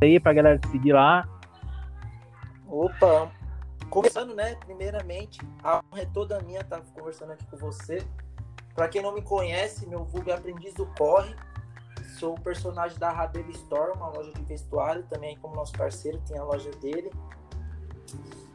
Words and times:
aí 0.00 0.20
pra 0.20 0.32
galera 0.32 0.58
te 0.58 0.68
seguir 0.68 0.92
lá. 0.92 1.28
Opa, 2.66 3.30
começando, 3.90 4.34
né? 4.34 4.54
Primeiramente, 4.56 5.40
a 5.62 5.78
honra 5.78 6.02
é 6.02 6.06
toda 6.06 6.40
minha 6.42 6.60
estar 6.60 6.80
conversando 6.94 7.32
aqui 7.32 7.46
com 7.46 7.56
você. 7.56 8.04
Para 8.74 8.88
quem 8.88 9.02
não 9.02 9.12
me 9.12 9.22
conhece, 9.22 9.88
meu 9.88 10.04
vulgo 10.04 10.30
é 10.30 10.34
Aprendiz 10.34 10.74
do 10.74 10.86
Corre. 10.86 11.34
Sou 12.18 12.34
o 12.34 12.40
personagem 12.40 12.98
da 12.98 13.10
Rabelo 13.10 13.50
Store, 13.50 13.92
uma 13.96 14.08
loja 14.08 14.32
de 14.32 14.42
vestuário, 14.42 15.04
também 15.04 15.36
como 15.38 15.54
nosso 15.54 15.72
parceiro, 15.72 16.20
tem 16.26 16.38
a 16.38 16.44
loja 16.44 16.70
dele. 16.72 17.10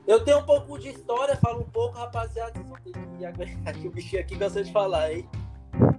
Eu 0.05 0.23
tenho 0.23 0.39
um 0.39 0.45
pouco 0.45 0.77
de 0.77 0.89
história, 0.89 1.35
falo 1.37 1.61
um 1.61 1.69
pouco, 1.69 1.97
rapaziada. 1.97 2.51
Vocês 2.51 2.67
vão 2.67 2.77
ter 2.77 2.91
que 3.17 3.25
aguentar 3.25 3.73
que 3.73 3.87
o 3.87 3.91
bichinho 3.91 4.21
aqui 4.21 4.35
gosta 4.35 4.63
de 4.63 4.71
falar, 4.71 5.13
hein? 5.13 5.29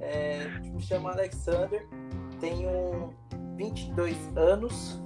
É, 0.01 0.47
me 0.61 0.81
chamo 0.81 1.09
Alexander, 1.09 1.87
tenho 2.39 3.15
22 3.57 4.17
anos, 4.37 5.03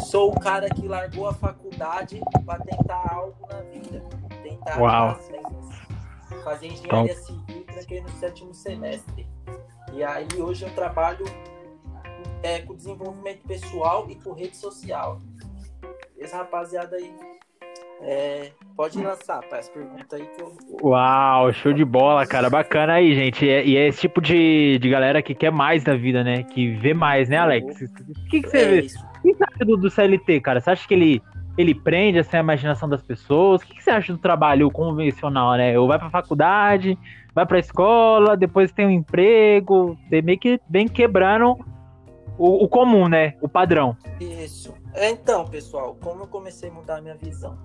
sou 0.00 0.32
o 0.32 0.40
cara 0.40 0.68
que 0.68 0.86
largou 0.86 1.28
a 1.28 1.34
faculdade 1.34 2.20
para 2.44 2.60
tentar 2.60 3.12
algo 3.12 3.36
na 3.50 3.60
vida, 3.62 4.02
tentar 4.42 4.80
Uau. 4.80 5.18
vendas, 5.30 6.44
fazer 6.44 6.66
engenharia 6.68 7.14
civil, 7.14 7.64
tranquei 7.66 8.00
no 8.00 8.08
sétimo 8.10 8.54
semestre. 8.54 9.26
E 9.92 10.02
aí 10.04 10.26
hoje 10.38 10.64
eu 10.64 10.70
trabalho 10.74 11.24
é, 12.42 12.60
com 12.60 12.74
desenvolvimento 12.74 13.46
pessoal 13.46 14.06
e 14.08 14.14
com 14.16 14.32
rede 14.32 14.56
social. 14.56 15.18
Esse 16.16 16.34
rapaziada 16.34 16.96
aí 16.96 17.12
é, 18.00 18.52
pode 18.76 19.00
lançar 19.02 19.40
pai, 19.48 19.58
as 19.60 19.68
perguntas 19.68 20.20
aí 20.20 20.26
que 20.26 20.40
eu. 20.42 20.56
Uau, 20.82 21.52
show 21.52 21.72
de 21.72 21.84
bola, 21.84 22.26
cara. 22.26 22.48
Bacana 22.48 22.94
aí, 22.94 23.14
gente. 23.14 23.44
E 23.44 23.48
é, 23.50 23.64
e 23.66 23.76
é 23.76 23.88
esse 23.88 24.00
tipo 24.02 24.20
de, 24.20 24.78
de 24.78 24.88
galera 24.88 25.20
que 25.22 25.34
quer 25.34 25.50
mais 25.50 25.82
da 25.82 25.94
vida, 25.96 26.22
né? 26.22 26.44
Que 26.44 26.76
vê 26.76 26.94
mais, 26.94 27.28
né, 27.28 27.38
Alex? 27.38 27.80
O 27.80 28.28
que, 28.30 28.42
que 28.42 28.48
você 28.48 28.58
É 28.58 28.64
vê? 28.68 28.80
isso. 28.82 29.07
O 29.18 29.22
que 29.22 29.34
você 29.34 29.44
acha 29.44 29.64
do, 29.64 29.76
do 29.76 29.90
CLT, 29.90 30.40
cara? 30.40 30.60
Você 30.60 30.70
acha 30.70 30.86
que 30.86 30.94
ele, 30.94 31.22
ele 31.56 31.74
prende 31.74 32.18
assim, 32.18 32.36
a 32.36 32.40
imaginação 32.40 32.88
das 32.88 33.02
pessoas? 33.02 33.62
O 33.62 33.66
que, 33.66 33.74
que 33.74 33.82
você 33.82 33.90
acha 33.90 34.12
do 34.12 34.18
trabalho 34.18 34.70
convencional, 34.70 35.56
né? 35.56 35.78
Ou 35.78 35.86
vai 35.86 35.98
pra 35.98 36.10
faculdade, 36.10 36.98
vai 37.34 37.46
pra 37.46 37.58
escola, 37.58 38.36
depois 38.36 38.72
tem 38.72 38.86
um 38.86 38.90
emprego, 38.90 39.96
você 40.08 40.22
meio 40.22 40.38
que 40.38 40.60
vem 40.68 40.88
quebrando 40.88 41.58
o, 42.38 42.64
o 42.64 42.68
comum, 42.68 43.08
né? 43.08 43.34
O 43.40 43.48
padrão. 43.48 43.96
Isso. 44.20 44.74
É, 44.94 45.10
Então, 45.10 45.44
pessoal, 45.44 45.96
como 46.00 46.22
eu 46.22 46.26
comecei 46.26 46.70
a 46.70 46.72
mudar 46.72 46.98
a 46.98 47.00
minha 47.00 47.16
visão? 47.16 47.58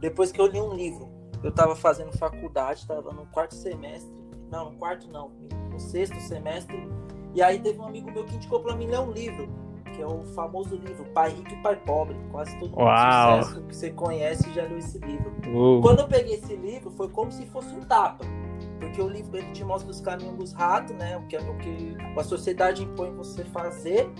Depois 0.00 0.32
que 0.32 0.40
eu 0.40 0.46
li 0.46 0.60
um 0.60 0.74
livro, 0.74 1.08
eu 1.42 1.50
estava 1.50 1.74
fazendo 1.76 2.16
faculdade, 2.16 2.80
estava 2.80 3.12
no 3.12 3.26
quarto 3.26 3.54
semestre, 3.54 4.12
não, 4.50 4.70
no 4.70 4.78
quarto 4.78 5.10
não, 5.10 5.30
no 5.70 5.78
sexto 5.78 6.18
semestre, 6.20 6.88
e 7.34 7.42
aí 7.42 7.58
teve 7.58 7.78
um 7.78 7.86
amigo 7.86 8.10
meu 8.10 8.24
que 8.24 8.34
indicou 8.34 8.60
para 8.60 8.74
mim 8.74 8.86
ler 8.86 9.00
um 9.00 9.10
livro, 9.10 9.48
que 9.90 10.02
é 10.02 10.06
o 10.06 10.24
famoso 10.34 10.76
livro 10.76 11.04
Pai 11.14 11.30
Rico 11.30 11.52
e 11.52 11.62
Pai 11.62 11.76
Pobre. 11.76 12.16
Quase 12.30 12.56
todo 12.58 12.70
mundo 12.70 12.82
Uau. 12.82 13.42
sucesso 13.42 13.62
que 13.62 13.76
você 13.76 13.90
conhece 13.90 14.52
já 14.52 14.62
leu 14.62 14.78
esse 14.78 14.98
livro. 14.98 15.30
Uh, 15.46 15.80
Quando 15.80 16.00
eu 16.00 16.08
peguei 16.08 16.34
esse 16.34 16.54
livro, 16.56 16.90
foi 16.90 17.08
como 17.08 17.30
se 17.30 17.46
fosse 17.46 17.74
um 17.74 17.80
tapa. 17.80 18.24
Porque 18.78 19.00
o 19.00 19.08
livro 19.08 19.36
ele 19.36 19.50
te 19.52 19.62
mostra 19.64 19.90
os 19.90 20.00
caminhos 20.00 20.36
dos 20.36 20.52
ratos, 20.52 20.96
né? 20.96 21.16
O 21.16 21.26
que, 21.26 21.36
o 21.36 21.58
que 21.58 21.96
a 22.16 22.24
sociedade 22.24 22.82
impõe 22.82 23.10
você 23.12 23.44
fazer 23.44 24.10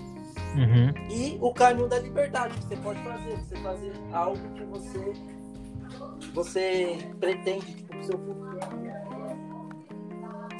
uhum. 0.54 0.92
e 1.10 1.38
o 1.40 1.52
caminho 1.52 1.88
da 1.88 1.98
liberdade 1.98 2.54
que 2.58 2.66
você 2.66 2.76
pode 2.76 3.02
fazer, 3.02 3.36
você 3.36 3.56
fazer 3.56 3.92
algo 4.12 4.50
que 4.54 4.64
você 4.64 5.12
você 6.34 6.98
pretende, 7.18 7.66
tipo, 7.74 7.88
pro 7.88 8.04
seu 8.04 8.18
futuro. 8.18 8.60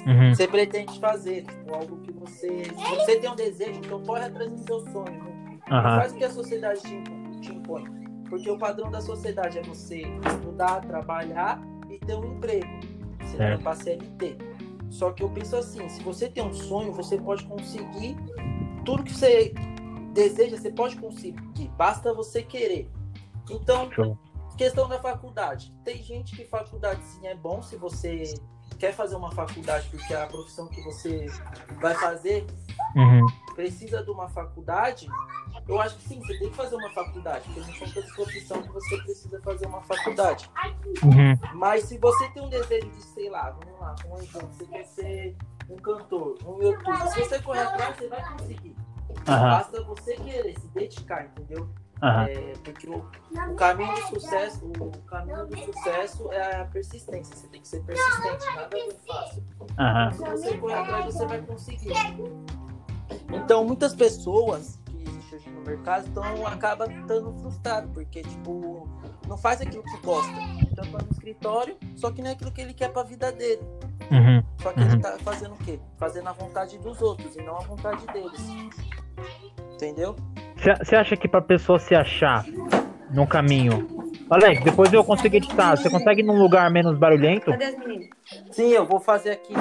Uhum. 0.06 0.34
Você 0.34 0.48
pretende 0.48 0.98
fazer, 0.98 1.44
tipo, 1.44 1.74
algo 1.74 1.98
que 1.98 2.12
você. 2.12 2.64
Se 2.64 2.96
você 2.96 3.16
tem 3.20 3.30
um 3.30 3.36
desejo, 3.36 3.80
então 3.84 4.02
corre 4.02 4.24
atrás 4.24 4.50
do 4.50 4.58
seu 4.58 4.80
sonho. 4.92 5.22
Não 5.68 5.78
Aham. 5.78 6.00
faz 6.00 6.12
o 6.12 6.16
que 6.16 6.24
a 6.24 6.30
sociedade 6.30 6.80
te, 6.80 7.02
te 7.40 7.52
impõe. 7.52 7.84
Porque 8.28 8.50
o 8.50 8.58
padrão 8.58 8.90
da 8.90 9.00
sociedade 9.00 9.58
é 9.58 9.62
você 9.62 10.02
estudar, 10.26 10.80
trabalhar 10.82 11.60
e 11.90 11.98
ter 11.98 12.14
um 12.14 12.36
emprego. 12.36 12.68
Você 13.20 13.36
vai 13.36 13.48
Certo. 13.48 13.62
para 13.62 13.74
CLT. 13.76 14.36
Só 14.88 15.12
que 15.12 15.22
eu 15.22 15.30
penso 15.30 15.56
assim, 15.56 15.88
se 15.88 16.02
você 16.02 16.28
tem 16.28 16.42
um 16.44 16.52
sonho, 16.52 16.92
você 16.92 17.16
pode 17.18 17.44
conseguir 17.44 18.16
tudo 18.84 19.04
que 19.04 19.12
você 19.14 19.54
deseja, 20.12 20.56
você 20.56 20.70
pode 20.70 20.96
conseguir. 20.96 21.68
Basta 21.76 22.12
você 22.12 22.42
querer. 22.42 22.88
Então, 23.48 23.90
Show. 23.92 24.18
questão 24.56 24.88
da 24.88 25.00
faculdade. 25.00 25.72
Tem 25.84 25.96
gente 26.02 26.36
que 26.36 26.44
faculdade 26.44 27.02
sim 27.04 27.26
é 27.26 27.34
bom 27.34 27.62
se 27.62 27.76
você 27.76 28.34
quer 28.80 28.94
fazer 28.94 29.14
uma 29.14 29.30
faculdade 29.30 29.86
porque 29.90 30.12
a 30.14 30.26
profissão 30.26 30.66
que 30.66 30.80
você 30.80 31.26
vai 31.80 31.94
fazer 31.94 32.46
Uhum. 32.96 33.24
precisa 33.54 34.02
de 34.02 34.10
uma 34.10 34.28
faculdade. 34.28 35.06
Eu 35.68 35.80
acho 35.80 35.96
que 35.98 36.08
sim, 36.08 36.18
você 36.20 36.38
tem 36.38 36.48
que 36.50 36.56
fazer 36.56 36.74
uma 36.74 36.90
faculdade, 36.90 37.44
porque 37.44 37.60
não 37.60 37.74
são 37.76 37.88
todas 37.92 38.10
profissões 38.12 38.66
que 38.66 38.72
você 38.72 38.96
precisa 39.02 39.40
fazer 39.42 39.66
uma 39.66 39.80
faculdade. 39.82 40.50
Uhum. 41.04 41.38
Mas 41.54 41.84
se 41.84 41.98
você 41.98 42.28
tem 42.30 42.42
um 42.42 42.48
desejo 42.48 42.88
de, 42.90 43.02
sei 43.02 43.28
lá, 43.30 43.50
vamos 43.50 43.78
lá, 43.78 43.94
um 44.08 44.16
exemplo, 44.16 44.48
você 44.48 44.64
quer 44.64 44.84
ser 44.84 45.36
um 45.68 45.76
cantor, 45.76 46.38
um 46.44 46.60
youtuber, 46.62 47.08
se 47.12 47.20
você 47.20 47.40
correr 47.42 47.60
atrás, 47.60 47.96
você 47.96 48.08
vai 48.08 48.32
conseguir. 48.32 48.74
Aham. 49.28 49.50
Basta 49.50 49.82
você 49.84 50.16
querer 50.16 50.58
se 50.58 50.66
dedicar, 50.68 51.26
entendeu? 51.26 51.68
Aham. 52.02 52.24
É, 52.28 52.52
porque 52.64 52.88
o, 52.88 52.98
o 53.50 53.54
caminho 53.56 53.92
do 53.94 54.00
sucesso, 54.20 54.64
o 54.66 54.90
caminho 55.06 55.46
do 55.46 55.56
sucesso 55.58 56.32
é 56.32 56.60
a 56.60 56.64
persistência. 56.64 57.36
Você 57.36 57.46
tem 57.48 57.60
que 57.60 57.68
ser 57.68 57.82
persistente, 57.82 58.46
nada 58.54 58.76
é 58.78 58.82
muito 58.84 59.00
fácil. 59.06 59.42
Aham. 59.78 60.10
Se 60.12 60.18
você 60.24 60.58
correr 60.58 60.74
atrás, 60.74 61.04
você 61.06 61.26
vai 61.26 61.42
conseguir. 61.42 61.92
Então, 63.32 63.64
muitas 63.64 63.94
pessoas 63.94 64.78
que 64.86 64.96
existem 65.02 65.38
hoje 65.38 65.50
no 65.50 65.60
mercado 65.62 66.06
então, 66.08 66.46
acabam 66.46 66.90
estando 66.90 67.32
frustradas, 67.40 67.90
porque, 67.92 68.22
tipo, 68.22 68.88
não 69.28 69.36
faz 69.36 69.60
aquilo 69.60 69.82
que 69.82 69.96
gosta. 69.98 70.32
Então, 70.62 70.84
tá 70.90 70.98
no 71.04 71.10
escritório, 71.12 71.76
só 71.96 72.10
que 72.10 72.22
não 72.22 72.30
é 72.30 72.32
aquilo 72.32 72.50
que 72.52 72.60
ele 72.60 72.74
quer 72.74 72.90
pra 72.92 73.02
vida 73.02 73.30
dele. 73.32 73.62
Uhum. 74.10 74.42
Só 74.60 74.72
que 74.72 74.80
Uhum. 74.80 74.86
ele 74.86 75.00
tá 75.00 75.16
fazendo 75.20 75.54
o 75.54 75.58
quê? 75.58 75.78
Fazendo 75.96 76.28
a 76.28 76.32
vontade 76.32 76.78
dos 76.78 77.00
outros 77.00 77.36
e 77.36 77.42
não 77.42 77.56
a 77.56 77.60
vontade 77.60 78.04
deles. 78.08 78.40
Entendeu? 79.74 80.16
Você 80.60 80.94
acha 80.94 81.16
que 81.16 81.26
pra 81.26 81.40
pessoa 81.40 81.78
se 81.78 81.94
achar 81.94 82.44
no 83.10 83.26
caminho. 83.26 83.88
Alex, 84.28 84.62
depois 84.62 84.92
eu 84.92 85.02
consigo 85.02 85.34
editar. 85.36 85.76
Você 85.76 85.88
consegue 85.88 86.20
ir 86.20 86.24
num 86.24 86.38
lugar 86.40 86.70
menos 86.70 86.98
barulhento? 86.98 87.50
Cadê 87.50 87.64
as 87.64 87.78
meninas? 87.78 88.08
Sim, 88.52 88.68
eu 88.68 88.84
vou 88.84 89.00
fazer 89.00 89.30
aqui. 89.30 89.54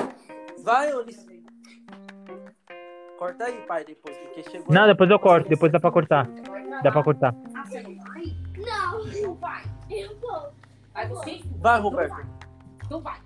Vai, 0.64 0.94
Ulisses. 0.94 1.28
Corta 3.18 3.46
aí, 3.46 3.62
pai, 3.68 3.84
depois, 3.84 4.16
porque 4.18 4.44
chegou. 4.44 4.74
Não, 4.74 4.88
depois 4.88 5.10
eu 5.10 5.20
corto. 5.20 5.50
Depois 5.50 5.72
dá 5.72 5.80
pra 5.80 5.92
cortar. 5.92 6.28
Dá 6.84 6.92
pra 6.92 7.04
cortar. 7.04 7.34
Ah, 7.56 7.66
você 7.66 7.82
não 7.82 7.96
vai? 7.98 8.24
Não, 8.58 9.06
não 9.22 9.36
vai. 9.36 9.64
Eu 9.90 10.18
vou. 10.20 10.54
Vai 10.94 11.08
você? 11.08 11.42
Vai, 11.60 11.80
Roberto. 11.80 12.16
Então 12.86 13.02
vai. 13.02 13.18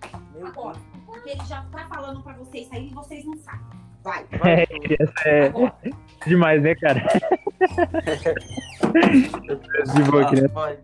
Agora. 0.43 0.77
Porque 1.05 1.29
ele 1.31 1.45
já 1.45 1.63
tá 1.71 1.87
falando 1.87 2.23
pra 2.23 2.33
vocês 2.33 2.67
saírem 2.67 2.89
e 2.89 2.93
vocês 2.93 3.25
não 3.25 3.37
saem. 3.37 3.59
Vai. 4.03 4.25
Vai, 4.39 4.67
é 5.25 5.45
Agora. 5.47 5.75
Demais, 6.27 6.61
né, 6.61 6.75
cara? 6.75 7.03
De 9.95 10.03
boa, 10.09 10.23
Ah, 10.23 10.29
criança. 10.29 10.53
vai. 10.53 10.77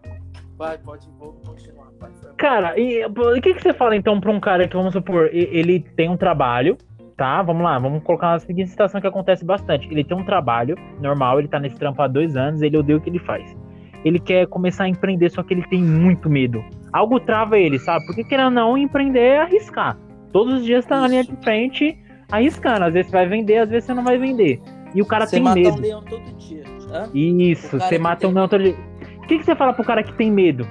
Vai, 0.57 0.77
pode, 0.77 1.07
vou 1.17 1.33
continuar, 1.45 1.87
mal. 2.01 2.09
Cara, 2.37 2.77
e 2.77 3.05
o 3.05 3.41
que, 3.41 3.53
que 3.53 3.61
você 3.61 3.73
fala 3.73 3.95
então 3.95 4.19
pra 4.19 4.31
um 4.31 4.39
cara 4.39 4.67
que, 4.67 4.75
vamos 4.75 4.93
supor, 4.93 5.29
ele 5.31 5.79
tem 5.95 6.09
um 6.09 6.17
trabalho, 6.17 6.77
tá? 7.15 7.41
Vamos 7.41 7.63
lá, 7.63 7.77
vamos 7.79 8.03
colocar 8.03 8.31
uma 8.33 8.39
seguinte 8.39 8.69
situação 8.69 8.99
que 8.99 9.07
acontece 9.07 9.45
bastante. 9.45 9.87
Ele 9.89 10.03
tem 10.03 10.17
um 10.17 10.23
trabalho 10.25 10.75
normal, 11.01 11.39
ele 11.39 11.47
tá 11.47 11.59
nesse 11.59 11.75
trampo 11.77 12.01
há 12.01 12.07
dois 12.07 12.35
anos, 12.35 12.61
ele 12.61 12.77
odeia 12.77 12.97
o 12.97 13.01
que 13.01 13.09
ele 13.09 13.19
faz. 13.19 13.55
Ele 14.03 14.19
quer 14.19 14.47
começar 14.47 14.85
a 14.85 14.89
empreender, 14.89 15.29
só 15.29 15.43
que 15.43 15.53
ele 15.53 15.63
tem 15.67 15.81
muito 15.81 16.29
medo. 16.29 16.63
Algo 16.91 17.19
trava 17.19 17.57
ele, 17.57 17.79
sabe? 17.79 18.05
Porque 18.05 18.23
querendo 18.23 18.45
ou 18.45 18.51
não, 18.51 18.77
empreender 18.77 19.19
é 19.19 19.39
arriscar. 19.41 19.97
Todos 20.31 20.55
os 20.55 20.65
dias 20.65 20.85
tá 20.85 20.99
na 20.99 21.07
linha 21.07 21.23
de 21.23 21.35
frente 21.43 21.97
arriscando. 22.31 22.85
Às 22.85 22.93
vezes 22.93 23.11
você 23.11 23.17
vai 23.17 23.27
vender, 23.27 23.57
às 23.57 23.69
vezes 23.69 23.85
você 23.85 23.93
não 23.93 24.03
vai 24.03 24.17
vender. 24.17 24.59
E 24.93 25.01
o 25.01 25.05
cara 25.05 25.25
Você 25.25 25.35
tem 25.35 25.43
mata 25.43 25.59
medo. 25.59 25.77
um 25.77 25.81
leão 25.81 26.03
todo 26.03 26.33
dia. 26.37 26.63
Hã? 26.91 27.09
Isso, 27.13 27.79
você 27.79 27.97
mata 27.97 28.27
um 28.27 28.31
não 28.31 28.47
todo 28.47 28.63
dia. 28.63 28.75
O 29.17 29.27
que, 29.27 29.37
que 29.37 29.43
você 29.43 29.55
fala 29.55 29.73
pro 29.73 29.83
cara 29.83 30.03
que 30.03 30.13
tem 30.13 30.31
medo 30.31 30.67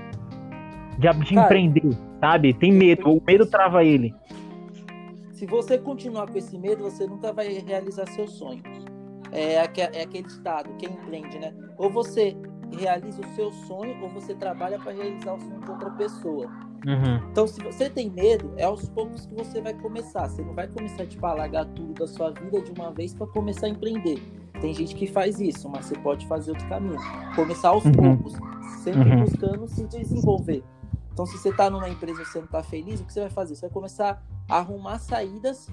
de, 0.98 1.08
de 1.24 1.34
Cara, 1.34 1.46
empreender, 1.46 1.96
sabe? 2.20 2.52
Tem 2.54 2.72
medo, 2.72 3.08
o 3.08 3.22
medo 3.24 3.46
trava 3.46 3.84
ele. 3.84 4.14
Se 5.32 5.46
você 5.46 5.78
continuar 5.78 6.26
com 6.26 6.36
esse 6.36 6.58
medo, 6.58 6.82
você 6.82 7.06
nunca 7.06 7.32
vai 7.32 7.46
realizar 7.60 8.06
seus 8.08 8.32
sonhos. 8.32 8.62
É, 9.30 9.54
é 9.54 9.62
aquele 10.02 10.26
estado, 10.26 10.70
quem 10.78 10.88
empreende, 10.90 11.38
né? 11.38 11.52
Ou 11.76 11.88
você 11.88 12.36
realiza 12.76 13.20
o 13.20 13.34
seu 13.34 13.52
sonho, 13.52 13.96
ou 14.02 14.08
você 14.08 14.34
trabalha 14.34 14.78
para 14.78 14.92
realizar 14.92 15.34
o 15.34 15.40
sonho 15.40 15.60
de 15.60 15.70
outra 15.70 15.90
pessoa. 15.90 16.50
Uhum. 16.86 17.28
Então, 17.30 17.46
se 17.46 17.60
você 17.62 17.90
tem 17.90 18.08
medo, 18.10 18.52
é 18.56 18.64
aos 18.64 18.88
poucos 18.88 19.26
que 19.26 19.34
você 19.34 19.60
vai 19.60 19.74
começar. 19.74 20.28
Você 20.28 20.42
não 20.42 20.54
vai 20.54 20.68
começar 20.68 21.06
tipo, 21.06 21.24
a 21.26 21.34
largar 21.34 21.64
tudo 21.66 21.92
da 21.94 22.06
sua 22.06 22.30
vida 22.30 22.60
de 22.62 22.70
uma 22.72 22.92
vez 22.92 23.12
para 23.14 23.26
começar 23.26 23.66
a 23.66 23.70
empreender. 23.70 24.20
Tem 24.60 24.72
gente 24.74 24.94
que 24.94 25.06
faz 25.06 25.40
isso, 25.40 25.68
mas 25.68 25.86
você 25.86 25.96
pode 25.98 26.26
fazer 26.26 26.50
outro 26.52 26.68
caminho. 26.68 26.98
Começar 27.34 27.70
aos 27.70 27.84
Uhum. 27.84 27.92
poucos, 27.92 28.32
sempre 28.82 29.10
Uhum. 29.10 29.24
buscando 29.24 29.68
se 29.68 29.84
desenvolver. 29.86 30.64
Então, 31.12 31.26
se 31.26 31.36
você 31.36 31.48
está 31.48 31.68
numa 31.68 31.88
empresa 31.88 32.22
e 32.22 32.24
você 32.24 32.38
não 32.38 32.44
está 32.46 32.62
feliz, 32.62 33.00
o 33.00 33.04
que 33.04 33.12
você 33.12 33.20
vai 33.20 33.30
fazer? 33.30 33.56
Você 33.56 33.62
vai 33.62 33.70
começar 33.70 34.22
a 34.48 34.56
arrumar 34.58 34.98
saídas 35.00 35.68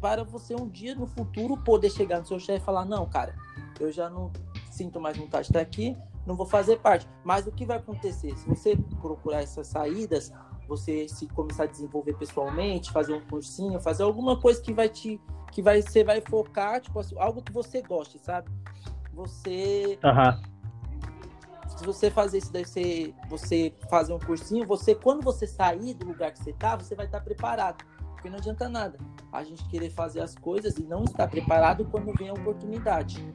para 0.00 0.24
você 0.24 0.54
um 0.54 0.66
dia 0.68 0.94
no 0.94 1.06
futuro 1.06 1.56
poder 1.58 1.90
chegar 1.90 2.20
no 2.20 2.26
seu 2.26 2.38
chefe 2.38 2.62
e 2.62 2.64
falar: 2.64 2.84
Não, 2.86 3.04
cara, 3.06 3.34
eu 3.78 3.92
já 3.92 4.08
não 4.08 4.30
sinto 4.70 4.98
mais 5.00 5.16
vontade 5.16 5.44
de 5.44 5.50
estar 5.50 5.60
aqui, 5.60 5.94
não 6.26 6.36
vou 6.36 6.46
fazer 6.46 6.78
parte. 6.78 7.08
Mas 7.24 7.46
o 7.46 7.52
que 7.52 7.64
vai 7.64 7.78
acontecer? 7.78 8.36
Se 8.36 8.48
você 8.48 8.76
procurar 9.00 9.42
essas 9.42 9.66
saídas, 9.66 10.32
você 10.68 11.08
se 11.08 11.26
começar 11.28 11.64
a 11.64 11.66
desenvolver 11.66 12.14
pessoalmente, 12.14 12.92
fazer 12.92 13.14
um 13.14 13.20
cursinho, 13.20 13.80
fazer 13.80 14.02
alguma 14.02 14.38
coisa 14.38 14.60
que 14.60 14.72
vai 14.72 14.88
te 14.88 15.20
que 15.50 15.62
vai 15.62 15.80
você 15.80 16.04
vai 16.04 16.20
focar, 16.20 16.78
tipo 16.78 17.00
assim, 17.00 17.18
algo 17.18 17.42
que 17.42 17.50
você 17.50 17.80
goste, 17.80 18.18
sabe? 18.18 18.50
Você 19.14 19.98
Aham. 20.04 20.40
se 21.76 21.84
você 21.84 22.10
fazer 22.10 22.38
isso 22.38 22.52
daí, 22.52 22.64
você, 22.66 23.14
você 23.28 23.72
fazer 23.88 24.12
um 24.12 24.18
cursinho, 24.18 24.66
você, 24.66 24.94
quando 24.94 25.22
você 25.22 25.46
sair 25.46 25.94
do 25.94 26.06
lugar 26.06 26.32
que 26.32 26.38
você 26.38 26.52
tá, 26.52 26.76
você 26.76 26.94
vai 26.94 27.06
estar 27.06 27.20
preparado. 27.20 27.82
Porque 28.12 28.28
não 28.28 28.38
adianta 28.38 28.68
nada 28.68 28.98
a 29.32 29.44
gente 29.44 29.64
querer 29.68 29.90
fazer 29.90 30.20
as 30.20 30.34
coisas 30.34 30.76
e 30.76 30.82
não 30.82 31.04
estar 31.04 31.28
preparado 31.28 31.84
quando 31.86 32.12
vem 32.14 32.28
a 32.28 32.32
oportunidade. 32.32 33.32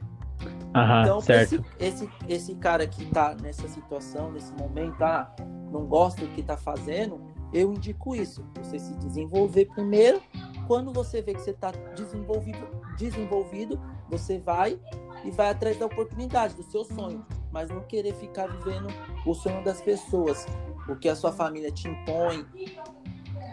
Aham, 0.74 1.02
então, 1.02 1.20
certo. 1.20 1.64
esse, 1.78 2.04
esse, 2.04 2.10
esse 2.28 2.54
cara 2.56 2.86
que 2.86 3.06
tá 3.06 3.36
nessa 3.40 3.68
situação, 3.68 4.32
nesse 4.32 4.52
momento, 4.54 5.02
ah, 5.02 5.34
não 5.70 5.86
gosta 5.86 6.20
do 6.22 6.28
que 6.32 6.42
tá 6.42 6.56
fazendo, 6.56 7.20
eu 7.52 7.72
indico 7.72 8.14
isso. 8.16 8.44
Você 8.58 8.78
se 8.78 8.94
desenvolver 8.96 9.66
primeiro. 9.66 10.20
Quando 10.66 10.92
você 10.92 11.22
vê 11.22 11.34
que 11.34 11.40
você 11.40 11.52
tá 11.52 11.70
desenvolvido, 11.94 12.66
desenvolvido, 12.96 13.80
você 14.08 14.38
vai 14.38 14.78
e 15.24 15.30
vai 15.30 15.50
atrás 15.50 15.78
da 15.78 15.86
oportunidade, 15.86 16.54
do 16.54 16.62
seu 16.64 16.84
sonho. 16.84 17.24
Mas 17.52 17.68
não 17.70 17.82
querer 17.82 18.14
ficar 18.14 18.48
vivendo 18.48 18.88
o 19.24 19.34
sonho 19.34 19.62
das 19.62 19.80
pessoas, 19.80 20.44
o 20.88 20.96
que 20.96 21.08
a 21.08 21.14
sua 21.14 21.32
família 21.32 21.70
te 21.70 21.86
impõe. 21.86 22.44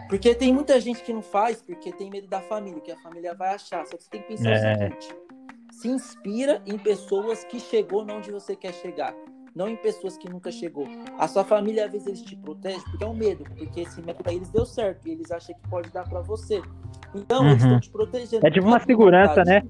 Porque 0.08 0.34
tem 0.34 0.52
muita 0.52 0.80
gente 0.80 1.02
que 1.02 1.12
não 1.12 1.22
faz 1.22 1.62
porque 1.62 1.92
tem 1.92 2.10
medo 2.10 2.26
da 2.26 2.40
família, 2.42 2.80
que 2.80 2.90
a 2.90 2.98
família 2.98 3.34
vai 3.34 3.54
achar. 3.54 3.86
Só 3.86 3.96
que 3.96 4.02
você 4.02 4.10
tem 4.10 4.22
que 4.22 4.28
pensar 4.28 4.50
É. 4.50 4.74
o 4.74 4.78
seguinte: 4.78 5.16
se 5.82 5.88
inspira 5.88 6.62
em 6.64 6.78
pessoas 6.78 7.42
que 7.44 7.58
chegou 7.58 8.06
onde 8.08 8.30
você 8.30 8.54
quer 8.54 8.72
chegar, 8.72 9.12
não 9.52 9.68
em 9.68 9.74
pessoas 9.76 10.16
que 10.16 10.28
nunca 10.30 10.52
chegou. 10.52 10.86
A 11.18 11.26
sua 11.26 11.42
família 11.44 11.86
às 11.86 11.90
vezes 11.92 12.06
eles 12.06 12.22
te 12.22 12.36
protegem 12.36 12.80
porque 12.82 13.02
é 13.02 13.06
um 13.08 13.14
medo, 13.14 13.42
porque 13.58 13.80
esse 13.80 14.00
método 14.00 14.22
pra 14.22 14.32
eles 14.32 14.48
deu 14.48 14.64
certo 14.64 15.08
e 15.08 15.10
eles 15.10 15.32
acham 15.32 15.56
que 15.56 15.68
pode 15.68 15.90
dar 15.90 16.08
pra 16.08 16.20
você. 16.20 16.62
Então 17.12 17.44
eles 17.48 17.62
Uhum. 17.64 17.68
estão 17.68 17.80
te 17.80 17.90
protegendo. 17.90 18.46
É 18.46 18.50
tipo 18.50 18.64
uma 18.66 18.78
por 18.78 18.86
segurança, 18.86 19.44
né? 19.44 19.62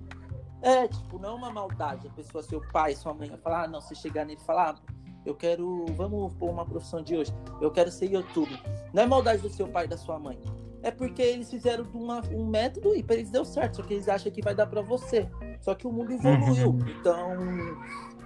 É, 0.61 0.87
tipo, 0.87 1.19
não 1.19 1.31
é 1.31 1.35
uma 1.35 1.51
maldade. 1.51 2.07
A 2.07 2.11
pessoa, 2.11 2.43
seu 2.43 2.61
pai, 2.71 2.95
sua 2.95 3.15
mãe, 3.15 3.31
vai 3.31 3.39
falar, 3.39 3.65
ah, 3.65 3.69
não, 3.69 3.81
você 3.81 3.95
chegar 3.95 4.27
nele 4.27 4.39
e 4.41 4.45
falar, 4.45 4.77
ah, 4.79 4.93
eu 5.25 5.35
quero, 5.35 5.87
vamos 5.97 6.35
pôr 6.35 6.51
uma 6.51 6.67
profissão 6.67 7.03
de 7.03 7.17
hoje, 7.17 7.33
eu 7.61 7.71
quero 7.71 7.91
ser 7.91 8.13
YouTube. 8.13 8.53
Não 8.93 9.03
é 9.03 9.07
maldade 9.07 9.41
do 9.41 9.49
seu 9.49 9.67
pai 9.67 9.87
e 9.87 9.89
da 9.89 9.97
sua 9.97 10.19
mãe. 10.19 10.39
É 10.83 10.91
porque 10.91 11.23
eles 11.23 11.49
fizeram 11.51 11.85
uma- 11.95 12.21
um 12.33 12.47
método 12.47 12.95
e 12.97 13.03
para 13.03 13.17
eles 13.17 13.31
deu 13.31 13.45
certo, 13.45 13.77
só 13.77 13.83
que 13.83 13.95
eles 13.95 14.09
acham 14.09 14.33
que 14.33 14.43
vai 14.43 14.55
dar 14.55 14.67
para 14.67 14.83
você. 14.83 15.29
Só 15.61 15.75
que 15.75 15.87
o 15.87 15.93
mundo 15.93 16.13
evoluiu. 16.13 16.71
Uhum. 16.71 16.79
Então, 17.01 17.39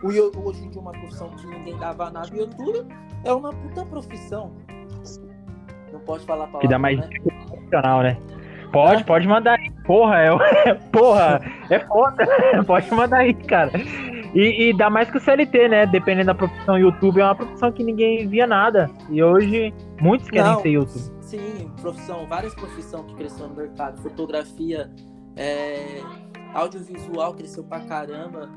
o, 0.02 0.48
hoje 0.48 0.64
em 0.64 0.70
dia 0.70 0.80
uma 0.80 0.92
profissão 0.92 1.28
que 1.30 1.46
ninguém 1.46 1.76
dava 1.78 2.10
nada, 2.10 2.28
o 2.32 2.36
YouTube 2.36 2.86
é 3.24 3.32
uma 3.32 3.50
puta 3.50 3.84
profissão. 3.84 4.52
Não 5.92 6.00
pode 6.00 6.24
falar 6.24 6.46
palavra, 6.46 6.60
Que 6.60 6.68
dá 6.68 6.78
mais 6.78 6.98
né? 6.98 7.08
profissional, 7.48 8.02
né? 8.02 8.16
Pode, 8.72 9.02
É. 9.02 9.04
pode 9.04 9.28
mandar 9.28 9.58
aí. 9.58 9.70
Porra, 9.84 10.16
é, 10.18 10.74
porra, 10.92 11.40
é 11.70 11.78
foda. 11.80 12.26
Pode 12.66 12.92
mandar 12.92 13.18
aí, 13.18 13.32
cara. 13.32 13.70
E, 14.34 14.68
e 14.70 14.76
dá 14.76 14.90
mais 14.90 15.08
que 15.10 15.16
o 15.16 15.20
CLT, 15.20 15.68
né? 15.68 15.86
Dependendo 15.86 16.26
da 16.26 16.34
profissão, 16.34 16.76
YouTube 16.76 17.20
é 17.20 17.24
uma 17.24 17.34
profissão 17.34 17.70
que 17.70 17.84
ninguém 17.84 18.26
via 18.26 18.46
nada. 18.46 18.90
E 19.08 19.22
hoje, 19.22 19.72
muitos 20.00 20.28
querem 20.30 20.52
Não. 20.52 20.60
ser 20.60 20.68
YouTube. 20.70 21.12
Sim, 21.20 21.70
profissão, 21.80 22.26
várias 22.26 22.54
profissões 22.54 23.06
que 23.06 23.14
cresceram 23.14 23.48
no 23.50 23.56
mercado. 23.56 24.00
Fotografia, 24.02 24.90
é, 25.36 26.00
audiovisual 26.54 27.34
cresceu 27.34 27.64
pra 27.64 27.80
caramba. 27.80 28.48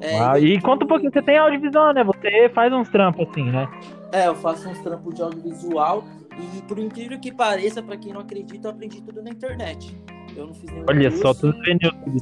É, 0.00 0.18
Ah, 0.20 0.38
e 0.38 0.60
conta 0.60 0.84
um 0.84 0.88
pouquinho, 0.88 1.12
você 1.12 1.22
tem 1.22 1.36
audiovisual, 1.38 1.92
né? 1.92 2.04
Você 2.04 2.48
faz 2.54 2.72
uns 2.72 2.88
trampos 2.88 3.26
assim, 3.28 3.44
né? 3.50 3.68
É, 4.12 4.28
eu 4.28 4.34
faço 4.36 4.68
uns 4.68 4.78
trampos 4.80 5.14
de 5.14 5.22
audiovisual 5.22 6.04
e 6.56 6.62
por 6.62 6.78
incrível 6.78 7.18
que 7.18 7.32
pareça, 7.32 7.82
pra 7.82 7.96
quem 7.96 8.12
não 8.12 8.20
acredita, 8.20 8.68
eu 8.68 8.72
aprendi 8.72 9.02
tudo 9.02 9.20
na 9.22 9.30
internet. 9.30 10.00
Eu 10.36 10.46
não 10.46 10.54
fiz 10.54 10.70
nenhum 10.70 10.84
Olha 10.88 11.10
curso. 11.10 11.22
só, 11.22 11.34
tudo 11.34 11.58
vendo 11.64 11.82
YouTube. 11.82 12.18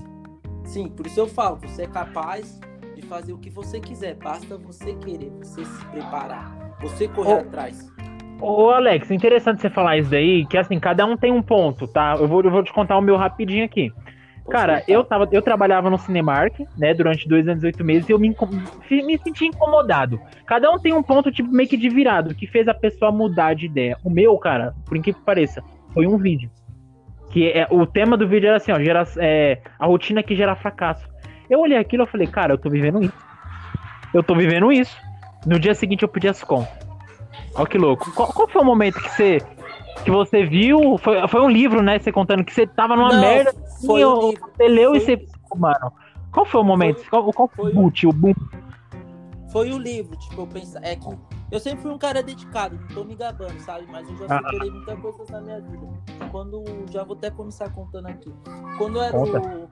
Sim, 0.64 0.88
por 0.88 1.06
isso 1.06 1.20
eu 1.20 1.26
falo, 1.28 1.56
você 1.56 1.82
é 1.82 1.86
capaz 1.86 2.58
de 2.94 3.02
fazer 3.02 3.32
o 3.34 3.38
que 3.38 3.50
você 3.50 3.78
quiser, 3.78 4.14
basta 4.14 4.56
você 4.56 4.94
querer, 4.94 5.30
você 5.42 5.62
se 5.64 5.84
preparar, 5.86 6.74
você 6.80 7.06
correr 7.08 7.34
Ô, 7.34 7.38
atrás. 7.40 7.92
Ô, 8.40 8.70
Alex, 8.70 9.10
interessante 9.10 9.62
você 9.62 9.70
falar 9.70 9.96
isso 9.96 10.10
daí, 10.10 10.44
que 10.46 10.58
assim, 10.58 10.78
cada 10.78 11.06
um 11.06 11.16
tem 11.16 11.32
um 11.32 11.42
ponto, 11.42 11.86
tá? 11.88 12.16
Eu 12.18 12.28
vou, 12.28 12.42
eu 12.42 12.50
vou 12.50 12.62
te 12.62 12.72
contar 12.72 12.98
o 12.98 13.02
meu 13.02 13.16
rapidinho 13.16 13.64
aqui. 13.64 13.90
Cara, 14.48 14.84
eu, 14.86 15.02
tava, 15.02 15.28
eu 15.32 15.42
trabalhava 15.42 15.90
no 15.90 15.98
Cinemark, 15.98 16.60
né, 16.78 16.94
durante 16.94 17.28
dois 17.28 17.48
anos 17.48 17.64
e 17.64 17.66
oito 17.66 17.82
meses, 17.82 18.08
e 18.08 18.12
eu 18.12 18.18
me, 18.18 18.28
me 18.28 19.18
senti 19.18 19.46
incomodado. 19.46 20.20
Cada 20.46 20.70
um 20.70 20.78
tem 20.78 20.92
um 20.92 21.02
ponto, 21.02 21.32
tipo, 21.32 21.50
meio 21.50 21.68
que 21.68 21.76
de 21.76 21.88
virado, 21.88 22.34
que 22.34 22.46
fez 22.46 22.68
a 22.68 22.74
pessoa 22.74 23.10
mudar 23.10 23.54
de 23.54 23.66
ideia. 23.66 23.96
O 24.04 24.10
meu, 24.10 24.36
cara, 24.38 24.72
por 24.84 24.96
incrível 24.96 25.20
que 25.20 25.26
pareça, 25.26 25.64
foi 25.92 26.06
um 26.06 26.16
vídeo. 26.16 26.48
Que 27.30 27.48
é, 27.50 27.66
o 27.70 27.84
tema 27.86 28.16
do 28.16 28.28
vídeo 28.28 28.46
era 28.46 28.58
assim, 28.58 28.70
ó, 28.70 28.78
gera, 28.78 29.02
é, 29.16 29.58
a 29.78 29.86
rotina 29.86 30.22
que 30.22 30.36
gera 30.36 30.54
fracasso. 30.54 31.08
Eu 31.50 31.60
olhei 31.60 31.76
aquilo 31.76 32.04
e 32.04 32.06
falei, 32.06 32.26
cara, 32.28 32.54
eu 32.54 32.58
tô 32.58 32.70
vivendo 32.70 33.02
isso. 33.02 33.26
Eu 34.14 34.22
tô 34.22 34.34
vivendo 34.36 34.70
isso. 34.70 34.96
No 35.44 35.58
dia 35.58 35.74
seguinte 35.74 36.02
eu 36.02 36.08
pedi 36.08 36.28
as 36.28 36.42
contas. 36.44 36.85
Olha 37.56 37.66
que 37.66 37.78
louco. 37.78 38.12
Qual, 38.12 38.32
qual 38.32 38.48
foi 38.48 38.62
o 38.62 38.64
momento 38.64 39.00
que 39.00 39.08
você 39.10 39.38
que 40.04 40.10
você 40.10 40.44
viu? 40.44 40.98
Foi, 40.98 41.26
foi 41.26 41.40
um 41.40 41.48
livro, 41.48 41.82
né? 41.82 41.98
Você 41.98 42.12
contando 42.12 42.44
que 42.44 42.52
você 42.52 42.66
tava 42.66 42.94
numa 42.96 43.12
Não, 43.12 43.20
merda. 43.20 43.52
foi 43.84 44.02
assim, 44.02 44.30
livro. 44.30 44.50
Você 44.56 44.68
leu 44.68 44.94
e 44.94 45.00
Foi 45.00 45.16
você. 45.16 45.26
Mano, 45.56 45.92
qual 46.32 46.44
foi 46.46 46.60
o 46.60 46.64
momento? 46.64 46.98
Foi- 47.00 47.08
qual, 47.08 47.32
qual 47.32 47.48
foi 47.48 47.70
o 47.72 48.12
boom? 48.12 48.34
Foi 49.50 49.72
o 49.72 49.78
livro, 49.78 50.16
tipo, 50.18 50.42
eu 50.42 50.46
penso, 50.46 50.76
é 50.82 50.96
que 50.96 51.06
eu 51.50 51.58
sempre 51.58 51.80
fui 51.80 51.90
um 51.90 51.96
cara 51.96 52.22
dedicado, 52.22 52.76
não 52.78 52.88
tô 52.88 53.04
me 53.04 53.14
gabando, 53.14 53.58
sabe? 53.60 53.86
Mas 53.90 54.06
eu 54.10 54.16
já 54.18 54.26
Ah. 54.28 54.42
superei 54.44 54.70
muita 54.70 54.96
coisa 54.96 55.24
na 55.30 55.40
minha 55.40 55.60
vida. 55.62 55.86
Quando, 56.30 56.62
já 56.90 57.04
vou 57.04 57.16
até 57.16 57.30
começar 57.30 57.70
contando 57.72 58.06
aqui. 58.06 58.30
Quando 58.76 58.96
eu 58.96 59.02
era, 59.02 59.16
o, 59.16 59.68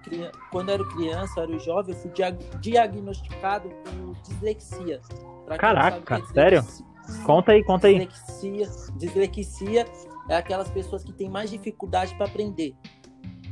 quando 0.50 0.68
eu 0.70 0.74
era 0.76 0.84
criança, 0.86 1.40
eu 1.40 1.44
era 1.44 1.58
jovem, 1.58 1.94
eu 1.94 2.00
fui 2.00 2.10
dia- 2.12 2.38
diagnosticado 2.60 3.68
por 3.68 4.14
dislexia. 4.22 5.00
Não 5.46 5.56
Caraca, 5.58 6.14
é 6.16 6.22
sério? 6.32 6.60
dislexia- 6.62 6.86
Conta 7.24 7.52
aí, 7.52 7.64
conta 7.64 7.86
aí. 7.86 8.06
Dislexia, 8.06 8.68
dislexia 8.96 9.86
é 10.28 10.36
aquelas 10.36 10.70
pessoas 10.70 11.02
que 11.04 11.12
têm 11.12 11.28
mais 11.28 11.50
dificuldade 11.50 12.14
para 12.16 12.26
aprender. 12.26 12.74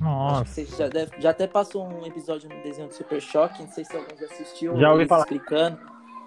Nossa. 0.00 0.44
você 0.46 0.64
já, 0.64 0.88
deve- 0.88 1.12
já 1.20 1.31
até 1.31 1.46
passou 1.46 1.87
um 1.87 2.04
episódio 2.04 2.49
no 2.49 2.60
desenho 2.62 2.88
do 2.88 2.94
Super 2.94 3.20
Choque, 3.20 3.62
não 3.62 3.69
sei 3.70 3.84
se 3.84 3.96
alguém 3.96 4.17
já 4.19 4.26
assistiu. 4.26 4.76
Já 4.76 4.91
ouvi 4.93 5.06
falar. 5.06 5.22
explicando. 5.22 5.79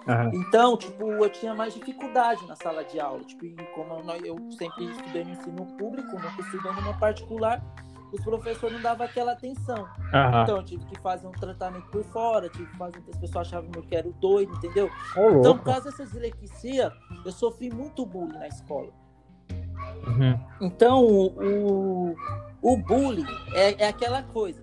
Aham. 0.08 0.30
Então, 0.34 0.76
tipo, 0.78 1.04
eu 1.04 1.28
tinha 1.28 1.54
mais 1.54 1.74
dificuldade 1.74 2.46
na 2.46 2.54
sala 2.56 2.84
de 2.84 2.98
aula. 2.98 3.22
Tipo, 3.24 3.44
como 3.74 3.92
eu, 4.12 4.24
eu 4.36 4.50
sempre 4.52 4.84
estudei 4.86 5.24
no 5.24 5.30
ensino 5.32 5.66
público, 5.76 6.08
nunca 6.12 6.40
estudei 6.40 6.72
numa 6.72 6.94
particular, 6.94 7.60
os 8.16 8.24
professores 8.24 8.74
não 8.74 8.82
davam 8.82 9.06
aquela 9.06 9.32
atenção. 9.32 9.86
Aham. 10.12 10.42
Então, 10.42 10.56
eu 10.56 10.64
tive 10.64 10.84
que 10.86 11.00
fazer 11.00 11.26
um 11.26 11.32
tratamento 11.32 11.86
por 11.88 12.02
fora, 12.04 12.48
tive 12.48 12.66
que 12.66 12.76
fazer. 12.76 12.98
As 13.08 13.18
pessoas 13.18 13.46
achavam 13.48 13.70
que 13.70 13.94
eu 13.94 13.98
era 13.98 14.10
doido, 14.20 14.54
entendeu? 14.56 14.90
Ô, 15.16 15.38
Então, 15.38 15.56
por 15.56 15.64
causa 15.64 15.90
dessa 15.90 16.04
dislexia, 16.04 16.92
eu 17.24 17.32
sofri 17.32 17.70
muito 17.70 18.04
bullying 18.04 18.38
na 18.38 18.48
escola. 18.48 18.92
Uhum. 20.06 20.40
Então, 20.60 21.04
o, 21.04 22.14
o 22.62 22.76
bullying 22.76 23.26
é, 23.52 23.84
é 23.84 23.88
aquela 23.88 24.22
coisa. 24.22 24.62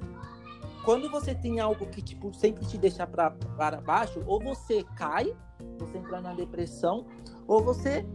Quando 0.84 1.10
você 1.10 1.34
tem 1.34 1.60
algo 1.60 1.86
que 1.86 2.02
tipo, 2.02 2.34
sempre 2.34 2.66
te 2.66 2.78
deixa 2.78 3.08
pra, 3.08 3.32
para 3.32 3.80
baixo, 3.80 4.22
ou 4.26 4.42
você 4.42 4.84
cai, 4.96 5.34
você 5.80 5.98
entra 5.98 6.20
na 6.20 6.34
depressão, 6.34 7.06
ou 7.48 7.64
você 7.64 8.06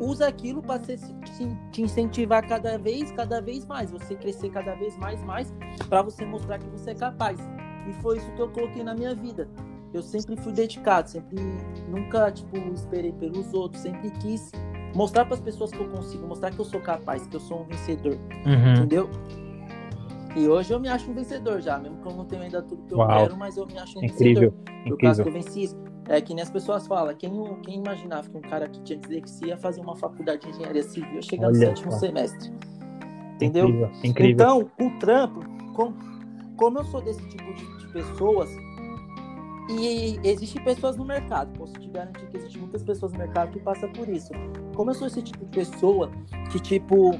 usa 0.00 0.26
aquilo 0.26 0.62
para 0.62 0.78
te, 0.78 0.96
te 1.70 1.82
incentivar 1.82 2.46
cada 2.48 2.78
vez, 2.78 3.12
cada 3.12 3.40
vez 3.40 3.66
mais, 3.66 3.90
você 3.90 4.14
crescer 4.14 4.50
cada 4.50 4.74
vez 4.74 4.96
mais, 4.96 5.22
mais, 5.22 5.52
para 5.88 6.02
você 6.02 6.24
mostrar 6.24 6.58
que 6.58 6.66
você 6.70 6.90
é 6.90 6.94
capaz. 6.94 7.38
E 7.88 7.92
foi 8.02 8.18
isso 8.18 8.30
que 8.32 8.40
eu 8.40 8.48
coloquei 8.50 8.82
na 8.82 8.94
minha 8.94 9.14
vida. 9.14 9.48
Eu 9.92 10.02
sempre 10.02 10.36
fui 10.36 10.52
dedicado, 10.52 11.10
sempre 11.10 11.36
nunca 11.88 12.30
tipo 12.30 12.56
esperei 12.72 13.12
pelos 13.12 13.52
outros, 13.52 13.82
sempre 13.82 14.10
quis 14.12 14.50
mostrar 14.94 15.24
para 15.24 15.34
as 15.34 15.40
pessoas 15.40 15.70
que 15.70 15.78
eu 15.80 15.88
consigo, 15.88 16.26
mostrar 16.26 16.50
que 16.50 16.58
eu 16.58 16.64
sou 16.64 16.80
capaz, 16.80 17.26
que 17.26 17.36
eu 17.36 17.40
sou 17.40 17.62
um 17.62 17.64
vencedor, 17.64 18.16
Uhum. 18.46 18.72
entendeu? 18.74 19.10
E 20.36 20.46
hoje 20.46 20.72
eu 20.72 20.78
me 20.78 20.88
acho 20.88 21.10
um 21.10 21.14
vencedor 21.14 21.60
já, 21.60 21.76
mesmo 21.78 21.98
que 22.00 22.06
eu 22.08 22.12
não 22.14 22.24
tenha 22.24 22.42
ainda 22.42 22.62
tudo 22.62 22.82
que 22.86 22.94
eu 22.94 22.98
Uau. 22.98 23.08
quero, 23.08 23.36
mas 23.36 23.56
eu 23.56 23.66
me 23.66 23.76
acho 23.78 23.98
um 23.98 24.04
Incrível, 24.04 24.52
vencedor. 24.52 24.88
Por 24.88 24.98
causa 24.98 25.22
que 25.24 25.28
eu 25.28 25.32
venci 25.32 25.62
isso. 25.64 25.76
É 26.08 26.20
que 26.20 26.34
nem 26.34 26.42
as 26.42 26.50
pessoas 26.50 26.86
falam, 26.86 27.14
quem, 27.14 27.30
quem 27.62 27.76
imaginava 27.76 28.28
que 28.28 28.36
um 28.36 28.40
cara 28.40 28.68
que 28.68 28.80
tinha 28.82 28.98
dislexia 28.98 29.48
ia 29.48 29.56
fazer 29.56 29.80
uma 29.80 29.94
faculdade 29.96 30.42
de 30.42 30.48
engenharia 30.50 30.82
civil 30.82 31.14
ia 31.14 31.22
chegar 31.22 31.48
no 31.48 31.54
sétimo 31.54 31.92
semestre. 31.92 32.52
Entendeu? 33.36 33.68
Incrível, 33.68 33.90
incrível. 34.04 34.30
Então, 34.32 34.70
o 34.86 34.98
trampo, 34.98 35.40
com- 35.74 35.94
como 36.56 36.78
eu 36.78 36.84
sou 36.84 37.00
desse 37.00 37.26
tipo 37.28 37.52
de, 37.54 37.78
de 37.78 37.88
pessoas, 37.92 38.50
e 39.68 40.18
existem 40.24 40.62
pessoas 40.64 40.96
no 40.96 41.04
mercado, 41.04 41.56
posso 41.56 41.72
te 41.74 41.88
garantir 41.88 42.26
que 42.26 42.36
existem 42.36 42.60
muitas 42.60 42.82
pessoas 42.82 43.12
no 43.12 43.18
mercado 43.18 43.52
que 43.52 43.60
passam 43.60 43.90
por 43.92 44.08
isso. 44.08 44.32
Como 44.74 44.90
eu 44.90 44.94
sou 44.94 45.06
esse 45.06 45.22
tipo 45.22 45.44
de 45.44 45.50
pessoa 45.52 46.10
que, 46.50 46.58
tipo, 46.58 47.12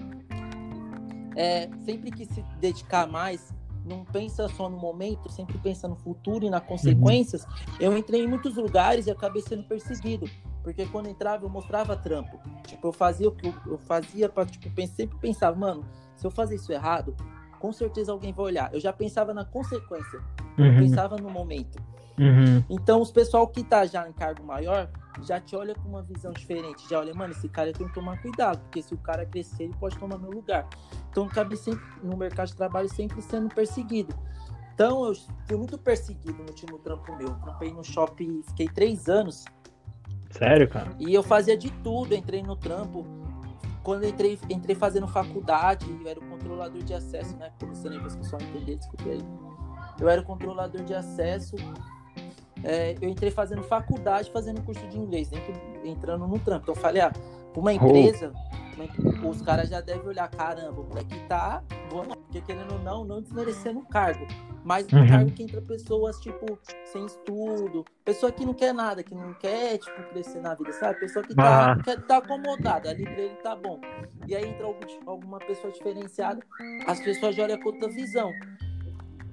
é, 1.36 1.68
sempre 1.84 2.10
quis 2.10 2.28
se 2.28 2.44
dedicar 2.60 3.06
mais, 3.06 3.54
não 3.84 4.04
pensa 4.04 4.48
só 4.48 4.68
no 4.68 4.76
momento, 4.76 5.30
sempre 5.30 5.56
pensa 5.58 5.88
no 5.88 5.96
futuro 5.96 6.44
e 6.44 6.50
nas 6.50 6.62
consequências, 6.62 7.44
uhum. 7.44 7.76
eu 7.80 7.98
entrei 7.98 8.24
em 8.24 8.26
muitos 8.26 8.56
lugares 8.56 9.06
e 9.06 9.10
acabei 9.10 9.42
sendo 9.42 9.64
perseguido. 9.64 10.28
Porque 10.62 10.84
quando 10.86 11.08
entrava, 11.08 11.44
eu 11.44 11.48
mostrava 11.48 11.96
trampo. 11.96 12.38
Tipo, 12.66 12.88
eu 12.88 12.92
fazia 12.92 13.28
o 13.28 13.32
que 13.32 13.48
eu, 13.48 13.54
eu 13.66 13.78
fazia 13.78 14.28
para 14.28 14.44
tipo, 14.44 14.68
sempre 14.86 15.18
pensava, 15.18 15.56
mano, 15.56 15.84
se 16.16 16.26
eu 16.26 16.30
fazer 16.30 16.56
isso 16.56 16.70
errado, 16.70 17.16
com 17.58 17.72
certeza 17.72 18.12
alguém 18.12 18.32
vai 18.32 18.46
olhar. 18.46 18.74
Eu 18.74 18.80
já 18.80 18.92
pensava 18.92 19.32
na 19.32 19.44
consequência, 19.44 20.20
eu 20.58 20.64
uhum. 20.64 20.78
pensava 20.78 21.16
no 21.16 21.30
momento. 21.30 21.78
Uhum. 22.20 22.62
Então, 22.68 23.00
os 23.00 23.10
pessoal 23.10 23.48
que 23.48 23.64
tá 23.64 23.86
já 23.86 24.06
em 24.06 24.12
cargo 24.12 24.44
maior 24.44 24.90
já 25.22 25.40
te 25.40 25.56
olha 25.56 25.74
com 25.74 25.88
uma 25.88 26.02
visão 26.02 26.32
diferente. 26.32 26.86
Já 26.88 26.98
olha, 26.98 27.14
mano, 27.14 27.32
esse 27.32 27.48
cara 27.48 27.72
tem 27.72 27.88
que 27.88 27.94
tomar 27.94 28.20
cuidado, 28.20 28.60
porque 28.60 28.82
se 28.82 28.92
o 28.92 28.98
cara 28.98 29.24
crescer, 29.24 29.64
ele 29.64 29.74
pode 29.80 29.98
tomar 29.98 30.18
meu 30.18 30.30
lugar. 30.30 30.68
Então, 31.10 31.24
eu 31.24 31.30
acabei 31.30 31.56
sempre, 31.56 31.82
no 32.02 32.16
mercado 32.16 32.48
de 32.48 32.56
trabalho 32.56 32.88
sempre 32.90 33.22
sendo 33.22 33.48
perseguido. 33.54 34.14
Então, 34.74 35.06
eu 35.06 35.14
fui 35.46 35.56
muito 35.56 35.78
perseguido 35.78 36.34
no 36.34 36.48
último 36.48 36.78
trampo 36.78 37.16
meu. 37.16 37.34
Trampei 37.36 37.72
no 37.72 37.82
shopping, 37.82 38.42
fiquei 38.48 38.68
três 38.68 39.08
anos. 39.08 39.44
Sério, 40.30 40.68
cara? 40.68 40.90
E 40.98 41.14
eu 41.14 41.22
fazia 41.22 41.56
de 41.56 41.70
tudo, 41.82 42.14
entrei 42.14 42.42
no 42.42 42.54
trampo. 42.54 43.06
Quando 43.82 44.06
entrei, 44.06 44.38
entrei 44.50 44.76
fazendo 44.76 45.08
faculdade, 45.08 45.86
eu 46.02 46.06
era 46.06 46.20
o 46.20 46.28
controlador 46.28 46.82
de 46.82 46.92
acesso, 46.92 47.34
né? 47.38 47.50
Por 47.58 47.68
você 47.70 47.88
lembra, 47.88 48.10
se 48.10 48.16
o 48.16 48.20
pessoal 48.20 48.42
entender, 48.42 48.76
desculpe 48.76 49.10
aí. 49.10 49.20
Eu 49.98 50.08
era 50.08 50.20
o 50.20 50.24
controlador 50.24 50.82
de 50.84 50.94
acesso 50.94 51.56
é, 52.64 52.94
eu 53.00 53.08
entrei 53.08 53.30
fazendo 53.30 53.62
faculdade, 53.62 54.30
fazendo 54.30 54.62
curso 54.62 54.86
de 54.88 54.98
inglês, 54.98 55.28
dentro, 55.28 55.52
entrando 55.84 56.26
no 56.26 56.38
trampo. 56.38 56.64
Então 56.64 56.74
eu 56.74 56.80
falei, 56.80 57.02
ah, 57.02 57.10
pra 57.10 57.60
uma 57.60 57.72
empresa, 57.72 58.32
oh. 59.22 59.28
os 59.28 59.42
caras 59.42 59.68
já 59.68 59.80
devem 59.80 60.06
olhar, 60.06 60.28
caramba, 60.28 60.80
o 60.80 60.84
moleque 60.84 61.18
tá, 61.28 61.62
vamos, 61.90 62.16
porque 62.16 62.40
querendo 62.40 62.72
ou 62.72 62.78
não, 62.80 63.04
não 63.04 63.20
desmerecendo 63.20 63.80
o 63.80 63.86
cargo. 63.86 64.26
Mas 64.62 64.86
uhum. 64.92 65.08
cargo 65.08 65.30
que 65.30 65.42
entra 65.42 65.62
pessoas, 65.62 66.20
tipo, 66.20 66.58
sem 66.84 67.06
estudo, 67.06 67.84
pessoa 68.04 68.30
que 68.30 68.44
não 68.44 68.52
quer 68.52 68.74
nada, 68.74 69.02
que 69.02 69.14
não 69.14 69.32
quer, 69.34 69.78
tipo, 69.78 70.02
crescer 70.10 70.40
na 70.40 70.54
vida, 70.54 70.72
sabe? 70.72 71.00
Pessoa 71.00 71.24
que 71.24 71.34
tá, 71.34 71.76
quer, 71.82 72.00
tá 72.02 72.18
acomodada, 72.18 72.90
ali 72.90 73.04
pra 73.04 73.20
ele 73.20 73.36
tá 73.36 73.56
bom. 73.56 73.80
E 74.26 74.34
aí 74.34 74.46
entra 74.46 74.66
algum, 74.66 74.86
alguma 75.06 75.38
pessoa 75.38 75.72
diferenciada, 75.72 76.42
as 76.86 77.00
pessoas 77.00 77.34
já 77.34 77.44
olham 77.44 77.58
com 77.58 77.70
outra 77.70 77.88
visão. 77.88 78.30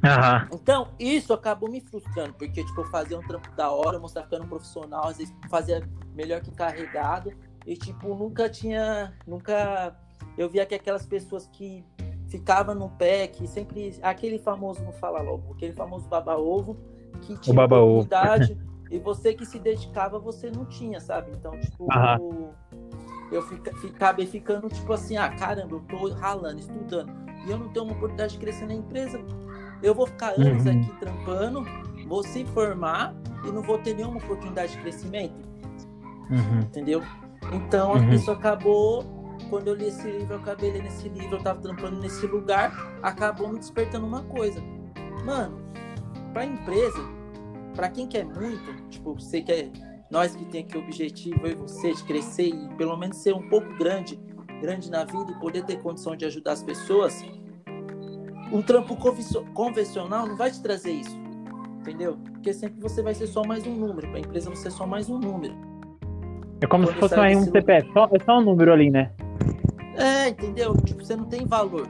Uhum. 0.03 0.59
Então, 0.59 0.89
isso 0.99 1.33
acabou 1.33 1.69
me 1.69 1.81
frustrando, 1.81 2.33
porque 2.33 2.63
tipo, 2.63 2.81
eu 2.81 2.85
fazia 2.85 3.17
um 3.17 3.21
trampo 3.25 3.51
da 3.55 3.71
hora, 3.71 3.99
mostrar 3.99 4.23
ficando 4.23 4.45
um 4.45 4.47
profissional, 4.47 5.07
às 5.07 5.17
vezes 5.17 5.33
fazia 5.49 5.81
melhor 6.13 6.41
que 6.41 6.51
carregado, 6.51 7.33
e 7.65 7.75
tipo, 7.75 8.13
nunca 8.15 8.49
tinha. 8.49 9.13
Nunca. 9.25 9.95
Eu 10.37 10.49
via 10.49 10.65
que 10.65 10.75
aquelas 10.75 11.05
pessoas 11.05 11.47
que 11.47 11.83
ficavam 12.27 12.75
no 12.75 12.89
pé, 12.89 13.27
que 13.27 13.47
sempre. 13.47 13.97
Aquele 14.01 14.37
famoso, 14.39 14.83
não 14.83 14.93
fala 14.93 15.21
logo, 15.21 15.53
aquele 15.53 15.73
famoso 15.73 16.07
baba-ovo, 16.07 16.77
que 17.21 17.37
tinha 17.37 17.59
oportunidade, 17.59 18.57
e 18.91 18.99
você 18.99 19.33
que 19.33 19.45
se 19.45 19.59
dedicava, 19.59 20.19
você 20.19 20.51
não 20.51 20.65
tinha, 20.65 20.99
sabe? 20.99 21.31
Então, 21.31 21.59
tipo, 21.59 21.83
uhum. 21.83 22.53
eu, 23.31 23.37
eu 23.37 23.41
fica, 23.41 23.71
acabei 23.71 24.27
ficando, 24.27 24.69
tipo 24.69 24.93
assim, 24.93 25.17
ah, 25.17 25.29
caramba, 25.35 25.75
eu 25.75 25.81
tô 25.81 26.13
ralando, 26.13 26.59
estudando, 26.59 27.11
e 27.45 27.51
eu 27.51 27.57
não 27.57 27.69
tenho 27.69 27.85
uma 27.85 27.95
oportunidade 27.95 28.33
de 28.33 28.39
crescer 28.39 28.67
na 28.67 28.75
empresa 28.75 29.19
eu 29.81 29.93
vou 29.93 30.07
ficar 30.07 30.31
anos 30.31 30.65
uhum. 30.65 30.81
aqui 30.81 30.99
trampando, 30.99 31.65
vou 32.07 32.23
se 32.23 32.45
formar 32.45 33.15
e 33.45 33.51
não 33.51 33.61
vou 33.61 33.77
ter 33.77 33.93
nenhuma 33.93 34.17
oportunidade 34.17 34.73
de 34.73 34.79
crescimento. 34.79 35.35
Uhum. 36.29 36.59
Entendeu? 36.61 37.03
Então 37.51 37.93
uhum. 37.93 38.09
isso 38.11 38.31
acabou. 38.31 39.03
Quando 39.49 39.67
eu 39.67 39.75
li 39.75 39.87
esse 39.87 40.09
livro, 40.09 40.33
eu 40.33 40.39
acabei 40.39 40.71
lendo 40.71 40.87
esse 40.87 41.07
livro, 41.07 41.37
eu 41.37 41.43
tava 41.43 41.61
trampando 41.61 41.99
nesse 41.99 42.25
lugar, 42.25 42.71
acabou 43.03 43.47
me 43.47 43.59
despertando 43.59 44.05
uma 44.05 44.23
coisa. 44.23 44.61
Mano, 45.23 45.59
pra 46.33 46.43
empresa, 46.43 46.99
para 47.75 47.87
quem 47.89 48.07
quer 48.07 48.25
muito, 48.25 48.89
tipo, 48.89 49.13
você 49.13 49.41
quer. 49.41 49.69
Nós 50.09 50.35
que 50.35 50.45
tem 50.45 50.61
aqui 50.61 50.77
o 50.77 50.81
objetivo, 50.81 51.45
eu 51.45 51.51
e 51.51 51.55
você, 51.55 51.93
de 51.93 52.03
crescer 52.03 52.47
e 52.47 52.69
pelo 52.75 52.95
menos 52.97 53.17
ser 53.17 53.33
um 53.33 53.47
pouco 53.49 53.67
grande, 53.77 54.19
grande 54.61 54.89
na 54.89 55.03
vida 55.05 55.31
e 55.31 55.39
poder 55.39 55.63
ter 55.65 55.81
condição 55.81 56.15
de 56.15 56.25
ajudar 56.25 56.53
as 56.53 56.63
pessoas, 56.63 57.23
um 58.51 58.61
trampo 58.61 58.97
convencional 59.53 60.27
não 60.27 60.35
vai 60.35 60.51
te 60.51 60.61
trazer 60.61 60.91
isso. 60.91 61.17
Entendeu? 61.79 62.17
Porque 62.33 62.53
sempre 62.53 62.81
você 62.81 63.01
vai 63.01 63.13
ser 63.13 63.27
só 63.27 63.43
mais 63.45 63.65
um 63.65 63.73
número. 63.73 64.07
Para 64.07 64.17
a 64.17 64.19
empresa 64.19 64.49
você 64.49 64.67
é 64.67 64.71
só 64.71 64.85
mais 64.85 65.09
um 65.09 65.17
número. 65.17 65.55
É 66.61 66.67
como 66.67 66.85
Quando 66.85 66.93
se 66.95 66.99
fosse 66.99 67.35
um 67.35 67.43
CPF, 67.43 67.91
só, 67.93 68.09
é 68.11 68.23
só 68.23 68.39
um 68.39 68.41
número 68.41 68.73
ali, 68.73 68.89
né? 68.89 69.11
É, 69.95 70.29
entendeu? 70.29 70.75
Tipo, 70.77 71.03
você 71.03 71.15
não 71.15 71.25
tem 71.25 71.45
valor. 71.45 71.87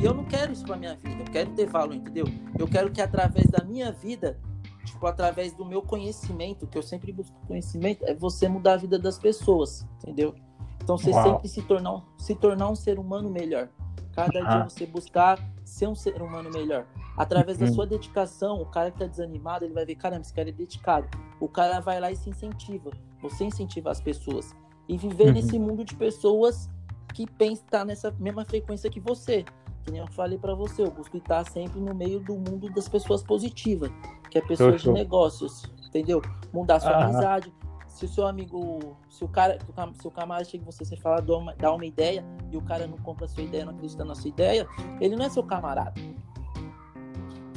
E 0.00 0.04
eu 0.04 0.14
não 0.14 0.24
quero 0.24 0.52
isso 0.52 0.64
pra 0.64 0.76
minha 0.76 0.96
vida. 0.96 1.22
Eu 1.22 1.32
quero 1.32 1.50
ter 1.50 1.66
valor, 1.66 1.94
entendeu? 1.94 2.26
Eu 2.58 2.66
quero 2.66 2.90
que 2.90 3.00
através 3.00 3.46
da 3.48 3.64
minha 3.64 3.92
vida, 3.92 4.38
tipo, 4.84 5.06
através 5.06 5.52
do 5.52 5.64
meu 5.64 5.82
conhecimento, 5.82 6.66
que 6.66 6.78
eu 6.78 6.82
sempre 6.82 7.12
busco 7.12 7.36
conhecimento, 7.46 8.04
é 8.04 8.14
você 8.14 8.48
mudar 8.48 8.74
a 8.74 8.76
vida 8.76 8.98
das 8.98 9.18
pessoas, 9.18 9.86
entendeu? 10.02 10.34
Então 10.82 10.96
você 10.96 11.10
Uau. 11.10 11.24
sempre 11.24 11.48
se 11.48 11.62
tornar, 11.62 12.02
se 12.16 12.34
tornar 12.34 12.70
um 12.70 12.76
ser 12.76 12.98
humano 12.98 13.28
melhor. 13.28 13.68
Cada 14.14 14.40
dia 14.40 14.64
você 14.64 14.86
buscar 14.86 15.38
ser 15.64 15.88
um 15.88 15.94
ser 15.94 16.22
humano 16.22 16.50
melhor. 16.50 16.86
Através 17.16 17.58
uhum. 17.58 17.66
da 17.66 17.72
sua 17.72 17.86
dedicação, 17.86 18.60
o 18.60 18.66
cara 18.66 18.90
que 18.90 18.98
tá 18.98 19.06
desanimado, 19.06 19.64
ele 19.64 19.74
vai 19.74 19.84
ver, 19.84 19.94
caramba, 19.94 20.22
esse 20.22 20.32
cara 20.32 20.48
é 20.48 20.52
dedicado. 20.52 21.08
O 21.40 21.48
cara 21.48 21.80
vai 21.80 22.00
lá 22.00 22.10
e 22.10 22.16
se 22.16 22.30
incentiva. 22.30 22.90
Você 23.22 23.44
incentiva 23.44 23.90
as 23.90 24.00
pessoas. 24.00 24.54
E 24.88 24.96
viver 24.96 25.28
uhum. 25.28 25.32
nesse 25.32 25.58
mundo 25.58 25.84
de 25.84 25.94
pessoas 25.94 26.68
que 27.14 27.26
pensam 27.26 27.64
estar 27.64 27.84
nessa 27.84 28.10
mesma 28.18 28.44
frequência 28.44 28.90
que 28.90 29.00
você. 29.00 29.44
Que 29.82 29.90
nem 29.90 30.00
eu 30.00 30.06
falei 30.08 30.38
para 30.38 30.54
você, 30.54 30.82
eu 30.82 30.90
busco 30.90 31.16
estar 31.16 31.44
sempre 31.48 31.80
no 31.80 31.94
meio 31.94 32.20
do 32.20 32.34
mundo 32.34 32.68
das 32.70 32.88
pessoas 32.88 33.22
positivas, 33.22 33.90
que 34.30 34.36
é 34.36 34.40
pessoas 34.40 34.82
de 34.82 34.90
negócios, 34.90 35.62
entendeu? 35.86 36.20
Mudar 36.52 36.80
sua 36.80 37.04
amizade, 37.04 37.52
se 37.96 38.04
o 38.04 38.08
seu 38.08 38.26
amigo, 38.26 38.94
se 39.08 39.24
o 39.24 39.28
cara, 39.28 39.56
se 39.94 40.06
o 40.06 40.10
camarada 40.10 40.44
chega 40.44 40.62
em 40.62 40.66
você, 40.66 40.84
você 40.84 40.96
fala, 40.96 41.22
dá 41.56 41.72
uma, 41.72 41.86
ideia 41.86 42.22
e 42.52 42.56
o 42.56 42.60
cara 42.60 42.86
não 42.86 42.98
compra 42.98 43.24
a 43.24 43.28
sua 43.28 43.42
ideia, 43.42 43.64
não 43.64 43.72
acredita 43.72 44.04
na 44.04 44.14
sua 44.14 44.28
ideia, 44.28 44.66
ele 45.00 45.16
não 45.16 45.24
é 45.24 45.30
seu 45.30 45.42
camarada. 45.42 45.94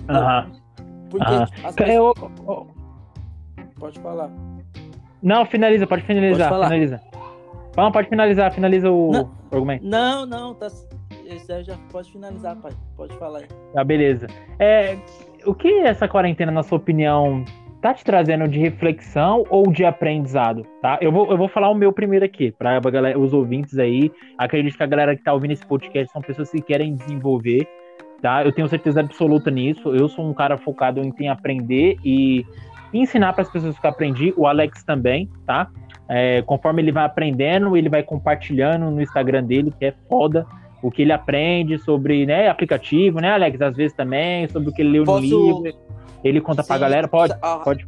Aham. 0.08 0.50
Porque 1.10 1.34
as 1.66 1.76
pessoas... 1.76 2.16
eu... 2.18 2.68
Pode 3.78 4.00
falar. 4.00 4.32
Não, 5.22 5.46
finaliza, 5.46 5.86
pode 5.86 6.04
finalizar, 6.04 6.50
pode 6.50 6.64
finaliza. 6.64 7.02
Pode 7.74 8.08
finalizar, 8.08 8.54
finaliza 8.54 8.90
o 8.90 9.12
não, 9.12 9.32
argumento. 9.52 9.86
Não, 9.86 10.26
não, 10.26 10.54
tá. 10.54 10.68
Esse 11.26 11.64
já 11.64 11.78
pode 11.92 12.10
finalizar, 12.14 12.56
pai. 12.56 12.72
Pode 12.96 13.14
falar 13.18 13.40
aí. 13.40 13.48
Ah, 13.76 13.84
beleza. 13.84 14.28
É, 14.58 14.98
o 15.46 15.54
que 15.54 15.68
essa 15.82 16.08
quarentena, 16.08 16.52
na 16.52 16.64
sua 16.64 16.78
opinião, 16.78 17.44
tá 17.82 17.94
te 17.94 18.04
trazendo 18.04 18.48
de 18.48 18.60
reflexão 18.60 19.46
ou 19.50 19.72
de 19.72 19.86
aprendizado, 19.86 20.66
tá? 20.82 20.98
Eu 21.02 21.12
vou, 21.12 21.32
eu 21.32 21.38
vou 21.38 21.48
falar 21.48 21.70
o 21.70 21.76
meu 21.76 21.94
primeiro 21.94 22.26
aqui, 22.26 22.52
para 22.52 22.82
os 23.18 23.34
ouvintes 23.34 23.78
aí. 23.78 24.12
Acredito 24.38 24.76
que 24.76 24.84
a 24.84 24.88
galera 24.88 25.16
que 25.16 25.24
tá 25.24 25.34
ouvindo 25.34 25.52
esse 25.52 25.66
podcast 25.66 26.12
são 26.12 26.22
pessoas 26.22 26.52
que 26.52 26.62
querem 26.62 26.96
desenvolver, 26.96 27.68
tá? 28.22 28.44
Eu 28.44 28.52
tenho 28.52 28.68
certeza 28.68 29.00
absoluta 29.00 29.50
nisso. 29.50 29.96
Eu 29.96 30.10
sou 30.10 30.30
um 30.30 30.34
cara 30.34 30.58
focado 30.58 31.02
em 31.02 31.30
aprender 31.30 31.98
e 32.04 32.46
ensinar 32.94 33.34
para 33.34 33.44
as 33.44 33.52
pessoas 33.52 33.80
que 33.80 33.86
eu 33.86 33.90
aprendi. 33.90 34.34
O 34.36 34.46
Alex 34.46 34.84
também, 34.84 35.30
tá? 35.46 35.70
É, 36.10 36.42
conforme 36.42 36.82
ele 36.82 36.92
vai 36.92 37.06
aprendendo, 37.06 37.78
ele 37.78 37.88
vai 37.88 38.04
compartilhando 38.04 38.92
no 38.92 39.02
Instagram 39.02 39.44
dele, 39.44 39.74
que 39.78 39.86
é 39.86 39.94
foda 40.10 40.46
o 40.82 40.90
que 40.90 41.02
ele 41.02 41.12
aprende 41.12 41.78
sobre 41.78 42.26
né, 42.26 42.48
aplicativo, 42.48 43.20
né, 43.20 43.32
Alex? 43.32 43.62
Às 43.62 43.76
vezes 43.76 43.94
também, 43.94 44.48
sobre 44.48 44.70
o 44.70 44.74
que 44.74 44.82
ele 44.82 44.92
leu 44.92 45.04
Posso... 45.04 45.28
no 45.28 45.64
livro. 45.64 45.89
Ele 46.24 46.42
conta 46.42 46.62
Sim, 46.62 46.68
pra 46.68 46.78
galera? 46.78 47.08
Pode? 47.08 47.34
Ah, 47.42 47.60
pode. 47.60 47.88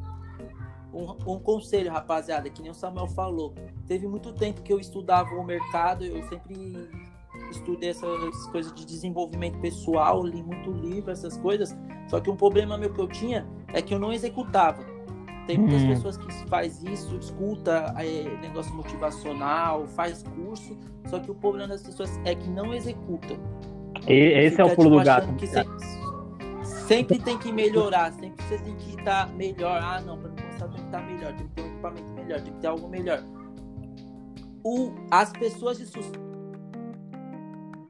Um, 0.94 1.34
um, 1.34 1.40
conselho, 1.40 1.92
rapaziada, 1.92 2.50
que 2.50 2.62
nem 2.62 2.72
o 2.72 2.74
Samuel 2.74 3.08
falou. 3.08 3.54
Teve 3.88 4.08
muito 4.08 4.34
tempo 4.34 4.62
que 4.62 4.72
eu 4.72 4.80
estudava 4.80 5.34
o 5.36 5.44
mercado, 5.44 6.04
eu 6.04 6.22
sempre 6.28 6.90
estudei 7.50 7.90
essas 7.90 8.48
coisas 8.48 8.74
de 8.74 8.86
desenvolvimento 8.86 9.58
pessoal, 9.60 10.26
li 10.26 10.44
muito 10.44 10.72
livro, 10.72 11.12
essas 11.12 11.38
coisas. 11.38 11.76
Só 12.08 12.20
que 12.20 12.30
um 12.30 12.36
problema 12.36 12.78
meu 12.78 12.94
que 12.94 13.00
eu 13.00 13.08
tinha 13.08 13.48
é 13.70 13.82
que 13.82 13.94
eu 13.94 14.00
não 14.00 14.12
executava. 14.12 14.84
Tem 15.48 15.58
muitas 15.58 15.82
hum. 15.82 15.88
pessoas 15.88 16.18
que 16.18 16.32
faz 16.48 16.84
isso, 16.84 17.16
escuta 17.18 17.94
é, 17.98 18.38
negócio 18.42 18.74
motivacional, 18.74 19.88
faz 19.88 20.24
curso, 20.24 20.78
só 21.08 21.20
que 21.20 21.32
o 21.32 21.36
problema 21.36 21.70
das 21.70 21.84
pessoas 21.84 22.20
é 22.26 22.36
que 22.36 22.50
não 22.50 22.74
executa. 22.74 23.36
E, 24.08 24.14
esse 24.14 24.62
é 24.62 24.66
o 24.66 24.76
pulo 24.76 24.90
tipo, 24.90 25.00
do 25.00 25.06
gato. 25.06 25.34
Que 25.36 25.48
se, 25.48 25.60
sempre 26.92 27.20
tem 27.20 27.38
que 27.38 27.52
melhorar, 27.54 28.12
sempre 28.14 28.44
você 28.44 28.58
tem 28.58 28.76
que 28.76 28.90
estar 28.98 29.30
melhor. 29.30 29.80
Ah, 29.82 30.02
não, 30.02 30.18
para 30.18 30.30
começar 30.30 30.68
tem 30.68 30.80
que 30.80 30.86
estar 30.86 31.02
melhor, 31.02 31.34
tem 31.34 31.48
que 31.48 31.54
ter 31.54 31.62
um 31.62 31.68
equipamento 31.68 32.10
melhor, 32.10 32.42
tem 32.42 32.54
que 32.54 32.60
ter 32.60 32.68
algo 32.68 32.90
melhor. 32.90 33.24
O, 34.64 34.92
as 35.10 35.32
pessoas 35.32 35.78
de 35.78 35.84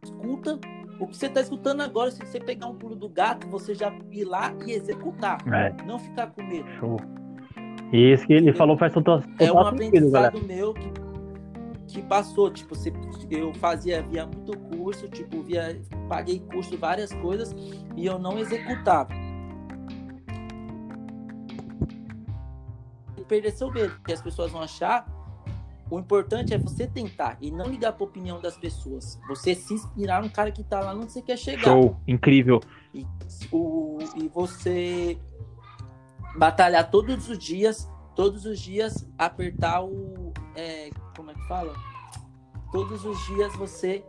escuta 0.03 0.59
o 0.99 1.07
que 1.07 1.17
você 1.17 1.25
está 1.25 1.41
escutando 1.41 1.81
agora, 1.81 2.11
se 2.11 2.19
você 2.19 2.39
pegar 2.39 2.67
um 2.67 2.75
pulo 2.75 2.95
do 2.95 3.09
gato, 3.09 3.47
você 3.47 3.73
já 3.73 3.91
ir 4.11 4.23
lá 4.23 4.53
e 4.67 4.73
executar. 4.73 5.39
É. 5.51 5.73
Não 5.83 5.97
ficar 5.97 6.27
com 6.27 6.43
medo. 6.43 6.69
Show. 6.79 6.97
E 7.91 8.13
isso 8.13 8.27
que 8.27 8.33
ele 8.33 8.53
falou 8.53 8.77
faz 8.77 8.93
total, 8.93 9.19
total 9.19 9.35
É 9.39 9.51
um 9.51 9.59
aprendizado 9.59 10.39
meu 10.45 10.75
que, 10.75 10.91
que 11.91 12.01
passou, 12.01 12.49
tipo, 12.49 12.75
você, 12.75 12.91
eu 13.29 13.53
fazia, 13.55 14.01
via 14.01 14.25
muito 14.25 14.57
curso, 14.57 15.07
tipo, 15.09 15.41
via, 15.41 15.79
paguei 16.07 16.39
curso, 16.39 16.77
várias 16.77 17.11
coisas, 17.13 17.53
e 17.95 18.05
eu 18.05 18.17
não 18.17 18.37
executava. 18.39 19.09
Perder 23.27 23.51
seu 23.51 23.71
medo, 23.71 23.93
porque 23.95 24.11
as 24.11 24.21
pessoas 24.21 24.51
vão 24.51 24.61
achar. 24.61 25.05
O 25.89 25.97
importante 25.97 26.53
é 26.53 26.57
você 26.57 26.85
tentar 26.85 27.37
e 27.39 27.49
não 27.49 27.65
ligar 27.67 27.93
para 27.93 28.05
a 28.05 28.07
opinião 28.09 28.41
das 28.41 28.57
pessoas. 28.57 29.17
Você 29.29 29.55
se 29.55 29.73
inspirar 29.73 30.21
no 30.21 30.29
cara 30.29 30.51
que 30.51 30.61
tá 30.65 30.81
lá 30.81 30.93
onde 30.93 31.13
você 31.13 31.21
quer 31.21 31.37
chegar. 31.37 31.63
Show, 31.63 31.95
incrível. 32.05 32.59
E, 32.93 33.07
o, 33.49 33.99
e 34.17 34.27
você 34.27 35.17
batalhar 36.35 36.91
todos 36.91 37.29
os 37.29 37.37
dias, 37.37 37.89
todos 38.15 38.45
os 38.45 38.59
dias 38.59 39.07
apertar 39.17 39.81
o. 39.81 40.33
É, 40.53 40.89
como 41.15 41.30
é 41.30 41.30
que 41.30 41.30
fala? 41.51 41.73
Todos 42.71 43.03
os 43.03 43.25
dias 43.25 43.53
você 43.57 44.01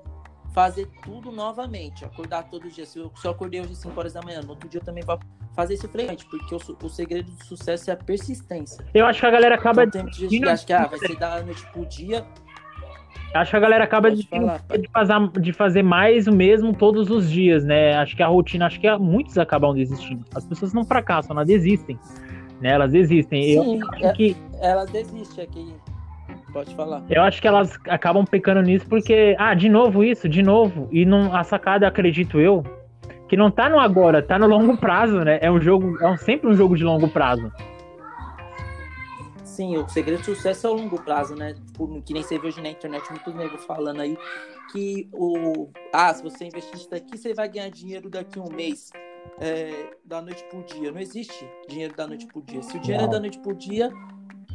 fazer 0.55 0.87
tudo 1.03 1.33
novamente, 1.33 2.05
acordar 2.05 2.45
todos 2.45 2.69
os 2.69 2.75
dias. 2.77 2.89
Se 2.89 3.01
eu, 3.01 3.11
se 3.17 3.27
eu 3.27 3.33
acordei 3.33 3.61
hoje 3.61 3.73
às 3.73 3.79
5 3.79 3.99
horas 3.99 4.13
da 4.13 4.23
manhã, 4.23 4.41
no 4.43 4.51
outro 4.51 4.69
dia 4.69 4.81
eu 4.81 4.85
também 4.85 5.03
vou 5.03 5.19
fazer 5.57 5.75
isso 5.75 5.89
frequente, 5.89 6.25
porque 6.27 6.55
o, 6.55 6.87
o 6.87 6.89
segredo 6.89 7.33
do 7.33 7.45
sucesso 7.45 7.91
é 7.91 7.95
a 7.95 7.97
persistência. 7.97 8.85
Eu 8.95 9.07
acho 9.07 9.19
que 9.19 9.27
a 9.27 9.31
galera 9.31 9.57
acaba. 9.57 9.83
Então, 9.83 10.05
tem 10.05 10.13
gente 10.13 10.39
que 10.39 10.49
acha 10.49 10.67
que 10.67 10.73
ah, 10.73 10.87
vai 10.87 10.99
ser 11.01 11.17
da 11.17 11.43
noite 11.43 11.67
pro 11.73 11.85
dia. 11.85 12.25
Acho 13.35 13.51
que 13.51 13.57
a 13.57 13.61
galera 13.61 13.85
acaba 13.85 14.11
de, 14.11 14.29
falar, 14.29 14.63
de, 14.79 14.89
fazer, 14.91 15.41
de 15.41 15.53
fazer 15.55 15.83
mais 15.83 16.27
o 16.29 16.33
mesmo 16.33 16.75
todos 16.75 17.11
os 17.11 17.29
dias, 17.29 17.65
né? 17.65 17.95
Acho 17.97 18.15
que 18.15 18.23
a 18.23 18.27
rotina, 18.27 18.67
acho 18.67 18.79
que 18.79 18.95
muitos 18.99 19.39
acabam 19.39 19.75
desistindo. 19.75 20.25
As 20.35 20.45
pessoas 20.45 20.75
não 20.75 20.85
fracassam, 20.85 21.35
elas 21.35 21.49
desistem. 21.49 21.99
Né? 22.61 22.73
Elas 22.73 22.93
desistem. 22.93 23.43
Sim, 23.43 23.81
eu 23.81 23.89
acho 23.89 24.05
é, 24.05 24.13
que... 24.13 24.37
elas 24.61 24.91
desistem 24.91 25.45
aqui. 25.45 25.75
Pode 26.53 26.75
falar. 26.75 27.03
Eu 27.09 27.23
acho 27.23 27.41
que 27.41 27.49
elas 27.49 27.79
acabam 27.89 28.25
pecando 28.25 28.61
nisso 28.61 28.87
porque, 28.87 29.35
ah, 29.39 29.55
de 29.55 29.69
novo 29.69 30.05
isso, 30.05 30.29
de 30.29 30.43
novo. 30.43 30.89
E 30.93 31.05
não, 31.07 31.35
a 31.35 31.43
sacada, 31.43 31.89
acredito 31.89 32.39
eu, 32.39 32.63
que 33.29 33.37
não 33.37 33.51
tá 33.51 33.69
no 33.69 33.81
agora, 33.81 34.23
tá 34.23 34.39
no 34.39 34.47
longo 34.47 34.77
prazo, 34.77 35.21
né? 35.21 35.39
É 35.41 35.51
um 35.51 35.61
jogo, 35.61 35.99
é 36.01 36.07
um, 36.07 36.17
sempre 36.19 36.51
um 36.51 36.55
jogo 36.55 36.77
de 36.77 36.85
longo 36.85 37.09
prazo. 37.09 37.51
Sim, 39.43 39.77
o 39.77 39.89
segredo 39.89 40.21
do 40.21 40.25
sucesso 40.25 40.67
é 40.67 40.71
o 40.71 40.75
longo 40.75 41.03
prazo, 41.03 41.35
né? 41.35 41.55
Tipo, 41.55 42.03
que 42.03 42.13
nem 42.13 42.23
você 42.23 42.39
vê 42.39 42.49
hoje 42.49 42.61
na 42.61 42.71
internet, 42.71 43.11
muitos 43.11 43.35
negros 43.35 43.65
falando 43.65 44.01
aí 44.01 44.17
que 44.71 45.09
o. 45.13 45.69
Ah, 45.93 46.13
se 46.13 46.23
você 46.23 46.47
investir 46.47 46.75
isso 46.75 46.91
daqui, 46.91 47.17
você 47.17 47.35
vai 47.35 47.49
ganhar 47.49 47.71
dinheiro 47.71 48.09
daqui 48.11 48.39
a 48.39 48.43
um 48.43 48.51
mês. 48.51 48.91
É, 49.39 49.95
da 50.05 50.21
noite 50.21 50.45
pro 50.51 50.63
dia. 50.63 50.91
Não 50.93 51.01
existe 51.01 51.49
dinheiro 51.69 51.95
da 51.95 52.07
noite 52.07 52.27
pro 52.27 52.43
dia. 52.43 52.63
Se 52.63 52.77
o 52.77 52.81
dinheiro 52.81 53.05
é 53.05 53.09
da 53.09 53.21
noite 53.21 53.39
pro 53.39 53.55
dia, 53.55 53.91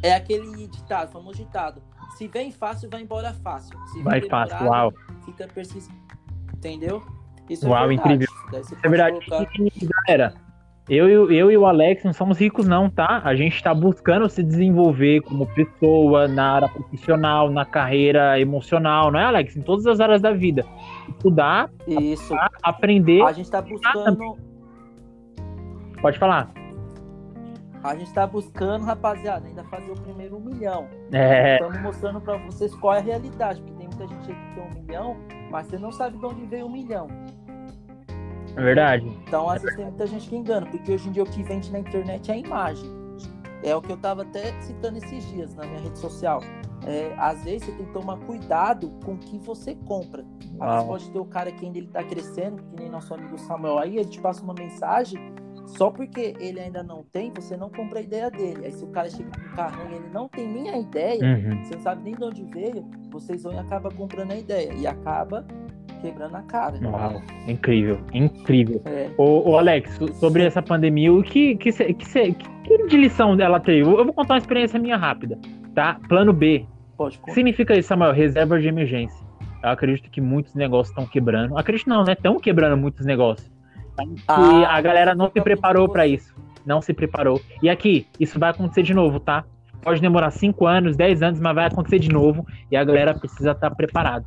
é 0.04 0.14
aquele 0.14 0.68
ditado, 0.68 1.12
famoso 1.12 1.38
ditado. 1.38 1.82
Se 2.18 2.28
vem 2.28 2.52
fácil, 2.52 2.90
vai 2.90 3.02
embora 3.02 3.34
fácil. 3.34 3.78
Se 3.88 4.02
vai 4.02 4.22
fácil, 4.22 4.66
uau. 4.68 4.94
Fica 5.26 5.48
persistente. 5.48 5.98
Entendeu? 6.56 7.04
Isso 7.50 7.66
é 7.66 7.70
uau, 7.70 7.90
é 7.90 7.94
incrível. 7.94 8.28
É 8.84 8.90
verdade. 8.90 9.26
Colocar... 9.26 9.52
Galera, 10.08 10.34
eu, 10.90 11.30
eu 11.30 11.52
e 11.52 11.58
o 11.58 11.66
Alex 11.66 12.04
não 12.06 12.14
somos 12.14 12.40
ricos, 12.40 12.66
não, 12.66 12.90
tá? 12.90 13.22
A 13.26 13.36
gente 13.36 13.56
está 13.56 13.74
buscando 13.74 14.30
se 14.30 14.42
desenvolver 14.42 15.22
como 15.22 15.46
pessoa, 15.48 16.30
na 16.30 16.54
área 16.54 16.70
profissional, 16.70 17.50
na 17.50 17.66
carreira 17.66 18.40
emocional, 18.40 19.12
não 19.12 19.20
é, 19.20 19.26
Alex? 19.26 19.58
Em 19.58 19.62
todas 19.62 19.86
as 19.86 20.00
áreas 20.00 20.22
da 20.22 20.32
vida. 20.32 20.66
Estudar, 21.10 21.70
Isso. 21.86 22.34
aprender. 22.64 23.22
A 23.22 23.34
gente 23.34 23.46
está 23.46 23.62
buscando. 23.62 24.38
Pode 26.02 26.18
falar. 26.18 26.54
A 27.84 27.96
gente 27.96 28.08
está 28.08 28.26
buscando, 28.26 28.84
rapaziada, 28.84 29.48
ainda 29.48 29.64
fazer 29.66 29.92
o 29.92 29.96
primeiro 29.96 30.38
um 30.38 30.40
milhão. 30.40 30.88
É. 31.12 31.54
Estamos 31.56 31.82
mostrando 31.82 32.20
para 32.20 32.38
vocês 32.38 32.74
qual 32.76 32.96
é 32.96 32.98
a 32.98 33.02
realidade, 33.02 33.62
porque 33.62 33.78
tem 33.78 33.88
muita 33.88 34.08
gente 34.08 34.28
que 34.28 34.56
tem 34.56 34.64
um 34.64 34.82
milhão, 34.82 35.18
mas 35.52 35.68
você 35.68 35.78
não 35.78 35.92
sabe 35.92 36.18
de 36.18 36.26
onde 36.26 36.46
veio 36.46 36.66
um 36.66 36.72
milhão. 36.72 37.08
É 38.56 38.62
verdade. 38.62 39.08
Então, 39.28 39.50
às 39.50 39.62
vezes 39.62 39.78
tem 39.78 39.86
muita 39.86 40.08
gente 40.08 40.28
que 40.28 40.36
engana, 40.36 40.66
porque 40.66 40.92
hoje 40.92 41.08
em 41.08 41.12
dia 41.12 41.24
o 41.24 41.26
que 41.28 41.44
vende 41.44 41.72
na 41.72 41.80
internet 41.80 42.32
é 42.32 42.34
a 42.34 42.38
imagem. 42.38 42.90
É 43.64 43.76
o 43.76 43.82
que 43.82 43.92
eu 43.92 43.96
estava 43.96 44.24
até 44.24 44.60
citando 44.62 44.98
esses 44.98 45.26
dias 45.28 45.54
na 45.56 45.66
minha 45.66 45.80
rede 45.80 45.98
social. 46.00 46.42
É, 46.86 47.14
às 47.18 47.44
vezes 47.44 47.64
você 47.64 47.72
tem 47.74 47.86
que 47.86 47.94
tomar 47.94 48.18
cuidado 48.18 48.92
com 49.04 49.14
o 49.14 49.18
que 49.18 49.38
você 49.40 49.76
compra. 49.76 50.24
Às 50.60 50.74
vezes 50.74 50.88
pode 50.88 51.12
ter 51.12 51.20
o 51.20 51.26
cara 51.26 51.52
que 51.52 51.66
ainda 51.66 51.78
ele 51.78 51.88
tá 51.88 52.04
crescendo, 52.04 52.64
que 52.64 52.76
nem 52.76 52.90
nosso 52.90 53.14
amigo 53.14 53.38
Samuel 53.38 53.78
aí, 53.78 53.98
ele 53.98 54.10
te 54.10 54.20
passa 54.20 54.44
uma 54.44 54.54
mensagem 54.54 55.20
só 55.68 55.92
porque 55.92 56.34
ele 56.40 56.60
ainda 56.60 56.82
não 56.82 57.04
tem, 57.12 57.32
você 57.36 57.58
não 57.58 57.70
compra 57.70 58.00
a 58.00 58.02
ideia 58.02 58.32
dele. 58.32 58.66
Aí 58.66 58.72
se 58.72 58.84
o 58.84 58.88
cara 58.88 59.10
chega 59.10 59.30
com 59.30 59.46
um 59.46 59.56
carro 59.56 59.92
e 59.92 59.96
ele 59.96 60.10
não 60.14 60.30
tem 60.30 60.48
nem 60.48 60.70
a 60.70 60.80
ideia, 60.80 61.22
uhum. 61.22 61.64
você 61.64 61.76
não 61.76 61.82
sabe 61.82 62.04
nem 62.04 62.16
de 62.16 62.24
onde 62.24 62.44
veio, 62.46 62.86
vocês 63.12 63.44
vão 63.44 63.54
e 63.54 63.58
acaba 63.58 63.92
comprando 63.92 64.32
a 64.32 64.38
ideia. 64.38 64.74
E 64.74 64.88
acaba 64.88 65.46
quebrando 66.02 66.36
a 66.36 66.42
cara. 66.44 66.80
Uau, 66.82 67.22
incrível, 67.48 68.00
incrível. 68.14 68.82
É. 68.86 69.12
Ô, 69.18 69.52
ô, 69.52 69.58
Alex, 69.58 70.00
sobre 70.20 70.46
essa 70.46 70.62
pandemia, 70.62 71.14
o 71.14 71.22
que, 71.22 71.56
que, 71.58 71.72
que, 71.72 71.94
que, 71.94 72.34
que 72.34 72.88
de 72.88 72.98
lição 72.98 73.40
ela 73.40 73.60
teve? 73.60 73.82
Eu 73.82 74.06
vou 74.06 74.14
contar 74.14 74.36
uma 74.36 74.40
experiência 74.40 74.80
minha 74.80 74.98
rápida, 74.98 75.38
tá? 75.76 76.00
Plano 76.08 76.32
B. 76.32 76.66
Pode. 76.98 77.20
Significa 77.30 77.78
isso, 77.78 77.90
Samuel, 77.90 78.14
reserva 78.14 78.60
de 78.60 78.68
emergência. 78.68 79.26
Eu 79.64 79.70
acredito 79.70 80.10
que 80.10 80.22
muitos 80.22 80.56
negócios 80.56 80.90
estão 80.90 81.06
quebrando. 81.06 81.58
Acredito 81.58 81.90
não, 81.90 82.04
né? 82.04 82.14
Estão 82.14 82.40
quebrando 82.40 82.78
muitos 82.78 83.06
negócios. 83.06 83.57
Ah, 84.28 84.52
e 84.54 84.66
a 84.66 84.82
galera 84.82 85.16
não 85.16 85.30
se 85.32 85.42
preparou 85.42 85.90
para 85.90 86.06
isso. 86.06 86.36
Não 86.66 86.82
se 86.82 86.94
preparou. 86.94 87.42
E 87.62 87.70
aqui, 87.70 88.06
isso 88.20 88.40
vai 88.40 88.52
acontecer 88.52 88.84
de 88.84 88.94
novo, 88.94 89.20
tá? 89.20 89.46
Pode 89.82 90.02
demorar 90.02 90.32
5 90.32 90.66
anos, 90.66 90.98
10 90.98 91.24
anos, 91.24 91.40
mas 91.40 91.56
vai 91.56 91.68
acontecer 91.68 92.00
de 92.00 92.10
novo. 92.10 92.46
E 92.70 92.76
a 92.76 92.84
galera 92.84 93.14
precisa 93.14 93.52
estar 93.52 93.70
tá 93.70 93.76
preparado. 93.76 94.26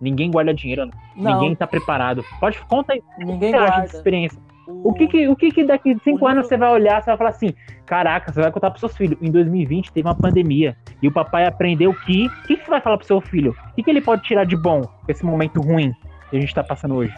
Ninguém 0.00 0.30
guarda 0.30 0.54
dinheiro, 0.54 0.88
não. 1.14 1.34
ninguém 1.34 1.54
tá 1.54 1.66
preparado. 1.66 2.24
Pode 2.38 2.58
conta 2.66 2.94
aí. 2.94 3.02
Ninguém 3.18 3.52
guarda. 3.52 3.84
experiência. 3.84 4.40
O, 4.66 4.94
que 4.94 5.08
que, 5.08 5.28
o 5.28 5.36
que 5.36 5.50
que 5.50 5.64
daqui 5.64 5.94
de 5.94 6.02
5 6.02 6.26
anos 6.26 6.46
você 6.46 6.56
vai 6.56 6.70
olhar, 6.70 7.02
você 7.02 7.10
vai 7.10 7.16
falar 7.16 7.30
assim, 7.30 7.52
caraca, 7.84 8.32
você 8.32 8.40
vai 8.40 8.52
contar 8.52 8.70
pros 8.70 8.80
seus 8.80 8.96
filhos. 8.96 9.18
Em 9.20 9.30
2020 9.30 9.92
teve 9.92 10.06
uma 10.06 10.14
pandemia 10.14 10.76
e 11.02 11.08
o 11.08 11.12
papai 11.12 11.44
aprendeu 11.44 11.92
que, 11.92 12.26
o 12.26 12.46
que, 12.46 12.56
que 12.56 12.64
você 12.64 12.70
vai 12.70 12.80
falar 12.80 12.96
pro 12.96 13.06
seu 13.06 13.20
filho? 13.20 13.54
O 13.70 13.74
que, 13.74 13.82
que 13.82 13.90
ele 13.90 14.00
pode 14.00 14.22
tirar 14.22 14.44
de 14.44 14.56
bom 14.56 14.82
esse 15.08 15.24
momento 15.24 15.60
ruim 15.60 15.92
que 16.30 16.36
a 16.36 16.40
gente 16.40 16.54
tá 16.54 16.62
passando 16.62 16.94
hoje? 16.94 17.12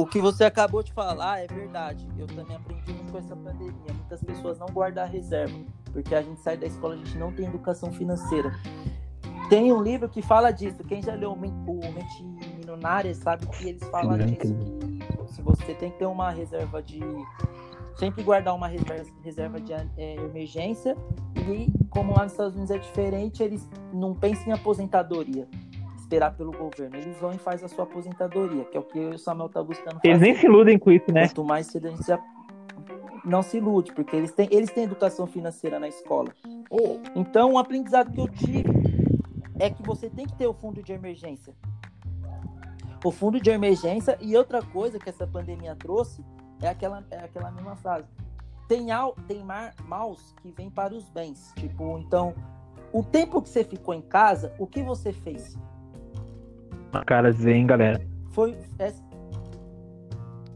O 0.00 0.06
que 0.06 0.18
você 0.18 0.44
acabou 0.44 0.82
de 0.82 0.90
falar 0.94 1.40
é 1.40 1.46
verdade. 1.46 2.08
Eu 2.16 2.26
também 2.26 2.56
aprendi 2.56 2.90
muito 2.90 3.12
com 3.12 3.18
essa 3.18 3.36
pandemia. 3.36 3.92
Muitas 3.92 4.24
pessoas 4.24 4.58
não 4.58 4.66
guardam 4.68 5.06
reserva, 5.06 5.54
porque 5.92 6.14
a 6.14 6.22
gente 6.22 6.40
sai 6.40 6.56
da 6.56 6.66
escola, 6.66 6.94
a 6.94 6.96
gente 6.96 7.18
não 7.18 7.30
tem 7.30 7.44
educação 7.44 7.92
financeira. 7.92 8.50
Tem 9.50 9.70
um 9.70 9.82
livro 9.82 10.08
que 10.08 10.22
fala 10.22 10.52
disso. 10.52 10.82
Quem 10.84 11.02
já 11.02 11.14
leu 11.14 11.32
o 11.32 11.38
Mente 11.38 12.24
Milionária 12.56 13.14
sabe 13.14 13.46
que 13.48 13.68
eles 13.68 13.86
falam 13.90 14.18
Sim, 14.18 14.26
disso. 14.26 14.54
Que 15.26 15.34
se 15.34 15.42
você 15.42 15.74
tem 15.74 15.90
que 15.90 15.98
ter 15.98 16.06
uma 16.06 16.30
reserva 16.30 16.82
de. 16.82 17.00
Sempre 17.98 18.22
guardar 18.22 18.54
uma 18.54 18.68
reserva 19.22 19.60
de 19.60 19.74
é, 19.74 20.14
emergência. 20.14 20.96
E 21.36 21.70
como 21.90 22.14
lá 22.14 22.22
nos 22.22 22.32
Estados 22.32 22.54
Unidos 22.54 22.70
é 22.70 22.78
diferente, 22.78 23.42
eles 23.42 23.68
não 23.92 24.14
pensam 24.14 24.46
em 24.46 24.52
aposentadoria 24.52 25.46
esperar 26.10 26.34
pelo 26.34 26.50
governo. 26.50 26.96
Eles 26.96 27.16
vão 27.20 27.32
e 27.32 27.38
fazem 27.38 27.66
a 27.66 27.68
sua 27.68 27.84
aposentadoria, 27.84 28.64
que 28.64 28.76
é 28.76 28.80
o 28.80 28.82
que 28.82 28.98
o 28.98 29.18
Samuel 29.18 29.48
tá 29.48 29.62
buscando 29.62 29.94
fazer. 29.94 30.08
Eles 30.08 30.20
nem 30.20 30.34
se 30.34 30.44
iludem 30.44 30.76
com 30.76 30.90
isso, 30.90 31.12
né? 31.12 31.28
Quanto 31.28 31.44
mais 31.44 31.68
cedo 31.68 31.86
a 31.86 31.90
gente 31.90 32.04
já 32.04 32.20
não 33.24 33.42
se 33.42 33.58
ilude, 33.58 33.92
porque 33.92 34.16
eles 34.16 34.32
têm, 34.32 34.48
eles 34.50 34.70
têm 34.70 34.84
educação 34.84 35.26
financeira 35.26 35.78
na 35.78 35.86
escola. 35.86 36.34
Então, 37.14 37.52
o 37.52 37.58
aprendizado 37.58 38.10
que 38.10 38.20
eu 38.20 38.28
tive 38.28 38.64
é 39.58 39.70
que 39.70 39.82
você 39.82 40.10
tem 40.10 40.26
que 40.26 40.34
ter 40.34 40.48
o 40.48 40.54
fundo 40.54 40.82
de 40.82 40.92
emergência. 40.92 41.54
O 43.04 43.12
fundo 43.12 43.40
de 43.40 43.50
emergência 43.50 44.18
e 44.20 44.36
outra 44.36 44.62
coisa 44.62 44.98
que 44.98 45.08
essa 45.08 45.26
pandemia 45.26 45.76
trouxe 45.76 46.24
é 46.60 46.68
aquela, 46.68 47.04
é 47.10 47.18
aquela 47.18 47.50
mesma 47.52 47.76
frase. 47.76 48.08
Tem, 48.66 48.90
al, 48.90 49.14
tem 49.28 49.44
mar, 49.44 49.74
maus 49.86 50.34
que 50.42 50.50
vêm 50.50 50.70
para 50.70 50.94
os 50.94 51.08
bens. 51.10 51.52
Tipo, 51.56 51.98
então, 51.98 52.34
o 52.92 53.02
tempo 53.02 53.40
que 53.40 53.48
você 53.48 53.64
ficou 53.64 53.94
em 53.94 54.02
casa, 54.02 54.52
o 54.58 54.66
que 54.66 54.82
você 54.82 55.12
fez? 55.12 55.56
Na 56.92 57.04
cara 57.04 57.30
hein, 57.30 57.66
galera. 57.66 58.00
Foi 58.30 58.56
essa, 58.78 59.02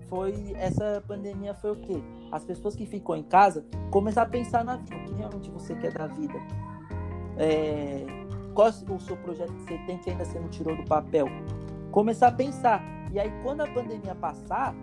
foi 0.09 0.53
essa 0.57 1.03
pandemia 1.07 1.55
foi 1.55 1.73
o 1.73 1.77
quê? 1.77 2.03
As 2.33 2.44
pessoas 2.44 2.75
que 2.75 2.87
ficou 2.87 3.16
em 3.16 3.23
casa 3.23 3.64
começar 3.90 4.23
a 4.23 4.27
pensar 4.27 4.64
na 4.64 4.77
vida, 4.77 4.97
o 4.97 5.05
que 5.05 5.14
realmente 5.14 5.51
você 5.51 5.75
quer 5.77 5.92
da 5.92 6.07
vida. 6.07 6.35
É, 7.37 8.07
qual 8.55 8.68
o 8.68 9.01
seu 9.01 9.16
projeto 9.16 9.53
que 9.53 9.62
você 9.62 9.79
tem 9.87 9.99
que 9.99 10.11
ainda 10.11 10.25
você 10.25 10.38
não 10.38 10.49
tirou 10.49 10.77
do 10.77 10.85
papel? 10.85 11.27
Começar 11.90 12.29
a 12.29 12.33
pensar. 12.33 12.83
E 13.12 13.18
aí, 13.18 13.33
quando 13.42 13.61
a 13.61 13.66
pandemia 13.66 14.14
passar, 14.14 14.75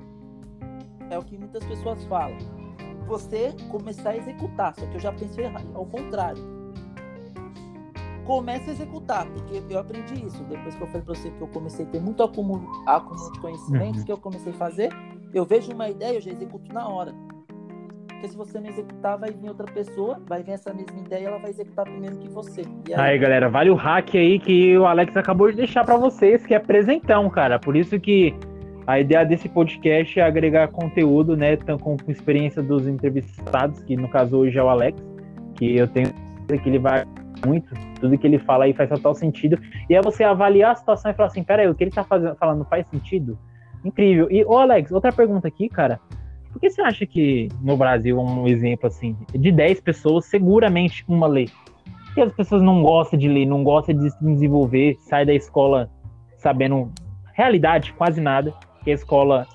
é 1.09 1.17
o 1.17 1.23
que 1.23 1.37
muitas 1.37 1.63
pessoas 1.65 2.03
falam. 2.05 2.37
Você 3.07 3.53
começar 3.69 4.11
a 4.11 4.17
executar. 4.17 4.73
Só 4.75 4.85
que 4.85 4.95
eu 4.95 4.99
já 4.99 5.11
pensei 5.11 5.45
ao 5.73 5.85
contrário 5.85 6.60
comece 8.31 8.69
a 8.69 8.73
executar, 8.73 9.25
porque 9.25 9.61
eu 9.69 9.77
aprendi 9.77 10.25
isso. 10.25 10.41
Depois 10.45 10.73
que 10.73 10.81
eu 10.81 10.87
falei 10.87 11.01
para 11.01 11.15
você 11.15 11.29
que 11.29 11.41
eu 11.41 11.47
comecei 11.49 11.85
a 11.85 11.89
ter 11.89 11.99
muito 11.99 12.23
acúmulo, 12.23 12.65
acúmulo 12.87 13.29
de 13.33 13.39
conhecimentos, 13.41 13.99
uhum. 13.99 14.05
que 14.05 14.11
eu 14.13 14.17
comecei 14.17 14.53
a 14.53 14.55
fazer, 14.55 14.89
eu 15.33 15.43
vejo 15.43 15.73
uma 15.73 15.89
ideia, 15.89 16.15
eu 16.15 16.21
já 16.21 16.31
executo 16.31 16.73
na 16.73 16.87
hora. 16.87 17.13
Porque 18.07 18.29
se 18.29 18.37
você 18.37 18.57
não 18.57 18.69
executar, 18.69 19.17
vai 19.17 19.31
vir 19.31 19.49
outra 19.49 19.69
pessoa, 19.69 20.17
vai 20.25 20.41
vir 20.43 20.51
essa 20.51 20.73
mesma 20.73 20.97
ideia 20.97 21.27
ela 21.27 21.39
vai 21.39 21.49
executar 21.49 21.83
primeiro 21.83 22.15
que 22.19 22.29
você. 22.29 22.61
E 22.87 22.93
Aí, 22.93 23.19
galera, 23.19 23.49
vale 23.49 23.69
o 23.69 23.75
hack 23.75 24.15
aí 24.15 24.39
que 24.39 24.77
o 24.77 24.85
Alex 24.85 25.17
acabou 25.17 25.51
de 25.51 25.57
deixar 25.57 25.83
pra 25.83 25.97
vocês, 25.97 26.45
que 26.45 26.53
é 26.53 26.59
presentão, 26.59 27.29
cara. 27.29 27.59
Por 27.59 27.75
isso 27.75 27.99
que 27.99 28.33
a 28.87 28.97
ideia 28.97 29.25
desse 29.25 29.49
podcast 29.49 30.17
é 30.17 30.23
agregar 30.23 30.69
conteúdo, 30.69 31.35
né? 31.35 31.57
Com, 31.81 31.97
experiência 32.07 32.63
dos 32.63 32.87
entrevistados, 32.87 33.83
que 33.83 33.97
no 33.97 34.07
caso 34.07 34.37
hoje 34.37 34.57
é 34.57 34.63
o 34.63 34.69
Alex, 34.69 35.03
que 35.55 35.75
eu 35.75 35.87
tenho 35.89 36.13
que 36.47 36.67
ele 36.67 36.79
vai 36.79 37.05
muito, 37.45 37.73
tudo 37.99 38.17
que 38.17 38.25
ele 38.25 38.39
fala 38.39 38.65
aí 38.65 38.73
faz 38.73 38.89
total 38.89 39.13
sentido. 39.13 39.59
E 39.89 39.95
é 39.95 40.01
você 40.01 40.23
avaliar 40.23 40.71
a 40.71 40.75
situação 40.75 41.11
e 41.11 41.13
falar 41.13 41.27
assim, 41.27 41.43
peraí, 41.43 41.67
o 41.67 41.75
que 41.75 41.83
ele 41.83 41.91
tá 41.91 42.03
fazendo, 42.03 42.35
falando 42.35 42.65
faz 42.65 42.87
sentido? 42.87 43.37
Incrível. 43.83 44.27
E, 44.29 44.43
ô 44.45 44.57
Alex, 44.57 44.91
outra 44.91 45.11
pergunta 45.11 45.47
aqui, 45.47 45.67
cara. 45.69 45.99
Por 46.51 46.59
que 46.59 46.69
você 46.69 46.81
acha 46.81 47.05
que 47.05 47.47
no 47.61 47.77
Brasil, 47.77 48.19
um 48.19 48.47
exemplo 48.47 48.87
assim, 48.87 49.15
de 49.33 49.51
10 49.51 49.81
pessoas, 49.81 50.25
seguramente 50.25 51.03
uma 51.07 51.27
lê? 51.27 51.45
Porque 52.05 52.21
as 52.21 52.33
pessoas 52.33 52.61
não 52.61 52.83
gostam 52.83 53.17
de 53.17 53.29
ler, 53.29 53.45
não 53.45 53.63
gostam 53.63 53.95
de 53.97 54.09
se 54.09 54.25
desenvolver, 54.25 54.97
sai 54.99 55.25
da 55.25 55.33
escola 55.33 55.89
sabendo 56.37 56.91
realidade, 57.33 57.93
quase 57.93 58.19
nada, 58.19 58.53
que 58.83 58.91
a 58.91 58.93
escola 58.93 59.47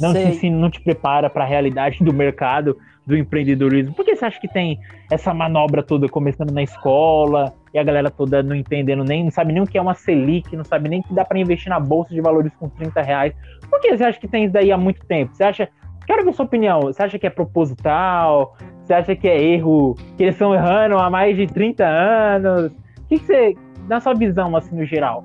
não 0.00 0.12
Sei. 0.12 0.22
te 0.22 0.28
ensina, 0.30 0.56
não 0.56 0.70
te 0.70 0.80
prepara 0.80 1.30
para 1.30 1.44
a 1.44 1.46
realidade 1.46 2.02
do 2.02 2.12
mercado, 2.12 2.76
do 3.06 3.16
empreendedorismo. 3.16 3.94
Por 3.94 4.04
que 4.04 4.14
você 4.14 4.24
acha 4.24 4.40
que 4.40 4.48
tem 4.48 4.78
essa 5.10 5.34
manobra 5.34 5.82
toda 5.82 6.08
começando 6.08 6.52
na 6.52 6.62
escola 6.62 7.52
e 7.74 7.78
a 7.78 7.82
galera 7.82 8.10
toda 8.10 8.42
não 8.42 8.54
entendendo 8.54 9.02
nem, 9.02 9.24
não 9.24 9.30
sabe 9.30 9.52
nem 9.52 9.62
o 9.62 9.66
que 9.66 9.76
é 9.76 9.82
uma 9.82 9.94
Selic, 9.94 10.56
não 10.56 10.64
sabe 10.64 10.88
nem 10.88 11.02
que 11.02 11.12
dá 11.12 11.24
para 11.24 11.38
investir 11.38 11.68
na 11.68 11.80
bolsa 11.80 12.14
de 12.14 12.20
valores 12.20 12.52
com 12.58 12.68
30 12.68 13.02
reais? 13.02 13.34
Por 13.68 13.80
que 13.80 13.96
você 13.96 14.04
acha 14.04 14.20
que 14.20 14.28
tem 14.28 14.44
isso 14.44 14.52
daí 14.52 14.70
há 14.70 14.78
muito 14.78 15.04
tempo? 15.06 15.34
Você 15.34 15.44
acha 15.44 15.68
Quero 16.06 16.24
ver 16.24 16.34
sua 16.34 16.44
opinião. 16.44 16.80
Você 16.82 17.02
acha 17.02 17.18
que 17.18 17.26
é 17.26 17.30
proposital? 17.30 18.56
Você 18.82 18.92
acha 18.92 19.14
que 19.14 19.28
é 19.28 19.40
erro? 19.40 19.94
Que 20.16 20.24
eles 20.24 20.34
estão 20.34 20.54
errando 20.54 20.98
há 20.98 21.08
mais 21.08 21.36
de 21.36 21.46
30 21.46 21.84
anos? 21.84 22.72
O 22.72 23.06
que, 23.08 23.18
que 23.18 23.26
você, 23.26 23.54
na 23.88 24.00
sua 24.00 24.14
visão, 24.14 24.56
assim, 24.56 24.74
no 24.74 24.84
geral, 24.84 25.24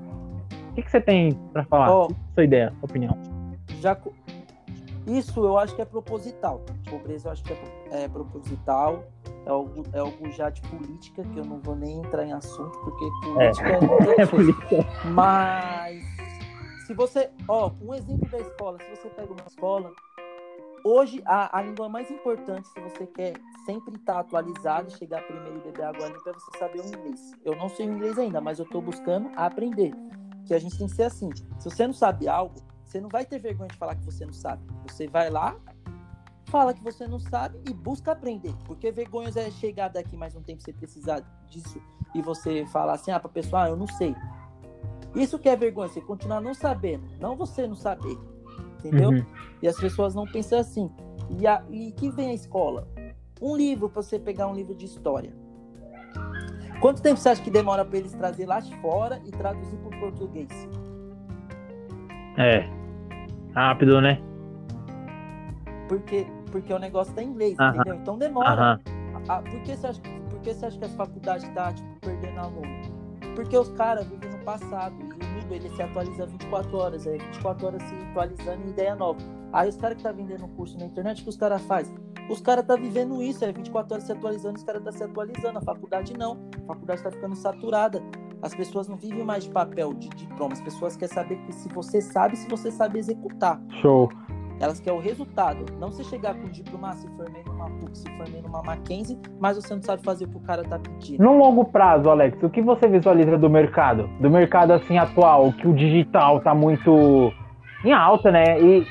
o 0.70 0.74
que, 0.74 0.82
que 0.82 0.90
você 0.90 1.00
tem 1.00 1.32
pra 1.52 1.64
falar? 1.64 1.90
Ó. 1.90 2.08
Sua 2.34 2.44
ideia, 2.44 2.72
sua 2.78 2.84
opinião. 2.84 3.18
já 3.80 3.96
isso 5.08 5.40
eu 5.44 5.56
acho 5.58 5.74
que 5.74 5.82
é 5.82 5.84
proposital. 5.84 6.62
Pobreza 6.88 7.28
eu 7.28 7.32
acho 7.32 7.42
que 7.44 7.52
é, 7.52 8.04
é 8.04 8.08
proposital. 8.08 9.04
É 9.46 9.50
algo, 9.50 9.82
é 10.26 10.30
já 10.30 10.50
de 10.50 10.60
política, 10.62 11.22
que 11.22 11.38
eu 11.38 11.44
não 11.44 11.58
vou 11.60 11.74
nem 11.74 11.98
entrar 12.00 12.24
em 12.24 12.32
assunto, 12.32 12.78
porque 12.80 13.04
política 13.22 13.68
é, 13.68 13.80
muita 13.86 14.04
É 14.12 14.14
coisa. 14.14 14.30
política. 14.30 14.76
Mas 15.06 16.02
se 16.86 16.94
você, 16.94 17.30
ó, 17.48 17.70
um 17.82 17.94
exemplo 17.94 18.28
da 18.30 18.38
escola, 18.38 18.78
se 18.78 18.90
você 18.90 19.08
pega 19.08 19.32
uma 19.32 19.46
escola, 19.46 19.90
hoje 20.84 21.22
a, 21.24 21.58
a 21.58 21.62
língua 21.62 21.88
mais 21.88 22.10
importante, 22.10 22.68
se 22.68 22.80
você 22.80 23.06
quer 23.06 23.34
sempre 23.66 23.94
estar 23.96 24.18
atualizado, 24.20 24.90
chegar 24.92 25.22
primeiro 25.26 25.58
e 25.58 25.60
beber 25.60 25.84
água 25.84 26.06
limpa, 26.08 26.30
é 26.30 26.32
você 26.32 26.58
saber 26.58 26.80
o 26.80 26.86
inglês. 26.86 27.32
Eu 27.44 27.56
não 27.56 27.68
sei 27.68 27.88
o 27.88 27.92
inglês 27.92 28.18
ainda, 28.18 28.40
mas 28.40 28.58
eu 28.58 28.64
estou 28.64 28.80
buscando 28.82 29.30
aprender. 29.36 29.92
Que 30.46 30.54
a 30.54 30.58
gente 30.58 30.78
tem 30.78 30.86
que 30.86 30.94
ser 30.94 31.02
assim. 31.04 31.28
Se 31.58 31.68
você 31.70 31.86
não 31.86 31.92
sabe 31.92 32.26
algo, 32.26 32.54
você 32.88 33.02
não 33.02 33.10
vai 33.10 33.26
ter 33.26 33.38
vergonha 33.38 33.68
de 33.68 33.76
falar 33.76 33.94
que 33.94 34.04
você 34.04 34.24
não 34.24 34.32
sabe. 34.32 34.62
Você 34.88 35.06
vai 35.06 35.28
lá, 35.28 35.54
fala 36.46 36.72
que 36.72 36.82
você 36.82 37.06
não 37.06 37.18
sabe 37.18 37.60
e 37.68 37.74
busca 37.74 38.12
aprender. 38.12 38.54
Porque 38.64 38.90
vergonha 38.90 39.30
é 39.36 39.50
chegar 39.50 39.88
daqui 39.88 40.16
mais 40.16 40.34
um 40.34 40.40
tempo 40.40 40.62
você 40.62 40.72
precisar 40.72 41.20
disso 41.50 41.82
e 42.14 42.22
você 42.22 42.64
falar 42.66 42.94
assim, 42.94 43.10
ah, 43.10 43.20
pra 43.20 43.28
pessoa, 43.28 43.64
ah, 43.64 43.68
eu 43.68 43.76
não 43.76 43.86
sei. 43.86 44.16
Isso 45.14 45.38
que 45.38 45.50
é 45.50 45.54
vergonha, 45.54 45.88
você 45.88 46.00
continuar 46.00 46.40
não 46.40 46.54
sabendo, 46.54 47.04
não 47.20 47.36
você 47.36 47.66
não 47.66 47.76
saber. 47.76 48.18
Entendeu? 48.78 49.10
Uhum. 49.10 49.26
E 49.60 49.68
as 49.68 49.76
pessoas 49.76 50.14
não 50.14 50.24
pensam 50.24 50.58
assim. 50.58 50.90
E, 51.28 51.46
a, 51.46 51.62
e 51.68 51.92
que 51.92 52.10
vem 52.10 52.30
a 52.30 52.34
escola? 52.34 52.88
Um 53.38 53.54
livro 53.54 53.90
para 53.90 54.00
você 54.00 54.18
pegar 54.18 54.48
um 54.48 54.54
livro 54.54 54.74
de 54.74 54.86
história. 54.86 55.30
Quanto 56.80 57.02
tempo 57.02 57.20
você 57.20 57.28
acha 57.28 57.42
que 57.42 57.50
demora 57.50 57.84
para 57.84 57.98
eles 57.98 58.12
trazer 58.12 58.46
lá 58.46 58.60
de 58.60 58.74
fora 58.76 59.20
e 59.26 59.30
traduzir 59.30 59.76
para 59.76 59.94
o 59.94 60.00
português? 60.00 60.48
É. 62.38 62.77
Rápido, 63.58 64.00
né? 64.00 64.22
Porque, 65.88 66.28
porque 66.52 66.72
o 66.72 66.78
negócio 66.78 67.12
tá 67.12 67.20
em 67.20 67.26
inglês, 67.26 67.58
Aham. 67.58 67.74
entendeu? 67.74 67.94
Então 67.96 68.16
demora. 68.16 68.50
Aham. 68.50 68.80
Ah, 69.28 69.42
por, 69.42 69.60
que 69.62 69.74
você 69.74 69.86
acha, 69.88 70.00
por 70.30 70.40
que 70.40 70.54
você 70.54 70.66
acha 70.66 70.78
que 70.78 70.84
as 70.84 70.94
faculdades 70.94 71.44
estão 71.44 71.74
tipo, 71.74 71.88
perdendo 72.00 72.38
aluno? 72.38 72.68
Porque 73.34 73.58
os 73.58 73.68
caras 73.70 74.06
vivem 74.06 74.30
no 74.30 74.38
passado 74.44 74.94
e 75.00 75.02
o 75.02 75.28
mundo 75.28 75.52
ele 75.52 75.68
se 75.70 75.82
atualiza 75.82 76.26
24 76.26 76.76
horas, 76.76 77.06
é 77.06 77.18
24 77.18 77.66
horas 77.66 77.82
se 77.82 77.94
atualizando 78.10 78.64
em 78.64 78.70
ideia 78.70 78.94
nova. 78.94 79.18
Aí 79.52 79.68
os 79.68 79.76
caras 79.76 79.96
que 79.96 80.04
tá 80.04 80.12
vendendo 80.12 80.44
um 80.44 80.48
curso 80.50 80.78
na 80.78 80.84
internet, 80.84 81.20
o 81.20 81.24
que 81.24 81.30
os 81.30 81.36
caras 81.36 81.60
fazem? 81.62 81.96
Os 82.30 82.40
caras 82.40 82.64
tá 82.64 82.76
vivendo 82.76 83.20
isso, 83.20 83.44
é 83.44 83.50
24 83.50 83.94
horas 83.94 84.04
se 84.04 84.12
atualizando, 84.12 84.56
os 84.56 84.62
caras 84.62 84.84
tá 84.84 84.92
se 84.92 85.02
atualizando. 85.02 85.58
A 85.58 85.62
faculdade 85.62 86.16
não. 86.16 86.38
A 86.62 86.66
faculdade 86.66 87.02
tá 87.02 87.10
ficando 87.10 87.34
saturada. 87.34 88.00
As 88.42 88.54
pessoas 88.54 88.88
não 88.88 88.96
vivem 88.96 89.24
mais 89.24 89.44
de 89.44 89.50
papel, 89.50 89.92
de 89.94 90.08
diploma. 90.10 90.52
As 90.52 90.60
pessoas 90.60 90.96
querem 90.96 91.14
saber 91.14 91.38
se 91.50 91.68
você 91.68 92.00
sabe, 92.00 92.36
se 92.36 92.48
você 92.48 92.70
sabe 92.70 92.98
executar. 92.98 93.60
Show. 93.80 94.08
Elas 94.60 94.80
querem 94.80 94.98
o 94.98 95.02
resultado. 95.02 95.64
Não 95.78 95.90
você 95.90 96.02
chegar 96.04 96.34
com 96.34 96.46
um 96.46 96.50
diploma, 96.50 96.90
ah, 96.90 96.92
se 96.92 97.06
formei 97.16 97.42
numa 97.44 97.70
PUC, 97.70 97.98
se 97.98 98.10
formei 98.16 98.42
numa 98.42 98.62
Mackenzie, 98.62 99.18
mas 99.40 99.56
você 99.56 99.74
não 99.74 99.82
sabe 99.82 100.02
fazer 100.02 100.24
o 100.24 100.28
que 100.28 100.36
o 100.36 100.40
cara 100.40 100.64
tá 100.64 100.78
pedindo. 100.78 101.22
No 101.22 101.36
longo 101.36 101.64
prazo, 101.64 102.10
Alex, 102.10 102.42
o 102.42 102.50
que 102.50 102.60
você 102.60 102.88
visualiza 102.88 103.38
do 103.38 103.48
mercado? 103.48 104.08
Do 104.20 104.30
mercado 104.30 104.72
assim 104.72 104.98
atual, 104.98 105.52
que 105.52 105.66
o 105.66 105.74
digital 105.74 106.40
tá 106.40 106.54
muito 106.54 107.32
em 107.84 107.92
alta, 107.92 108.32
né? 108.32 108.60
E, 108.60 108.86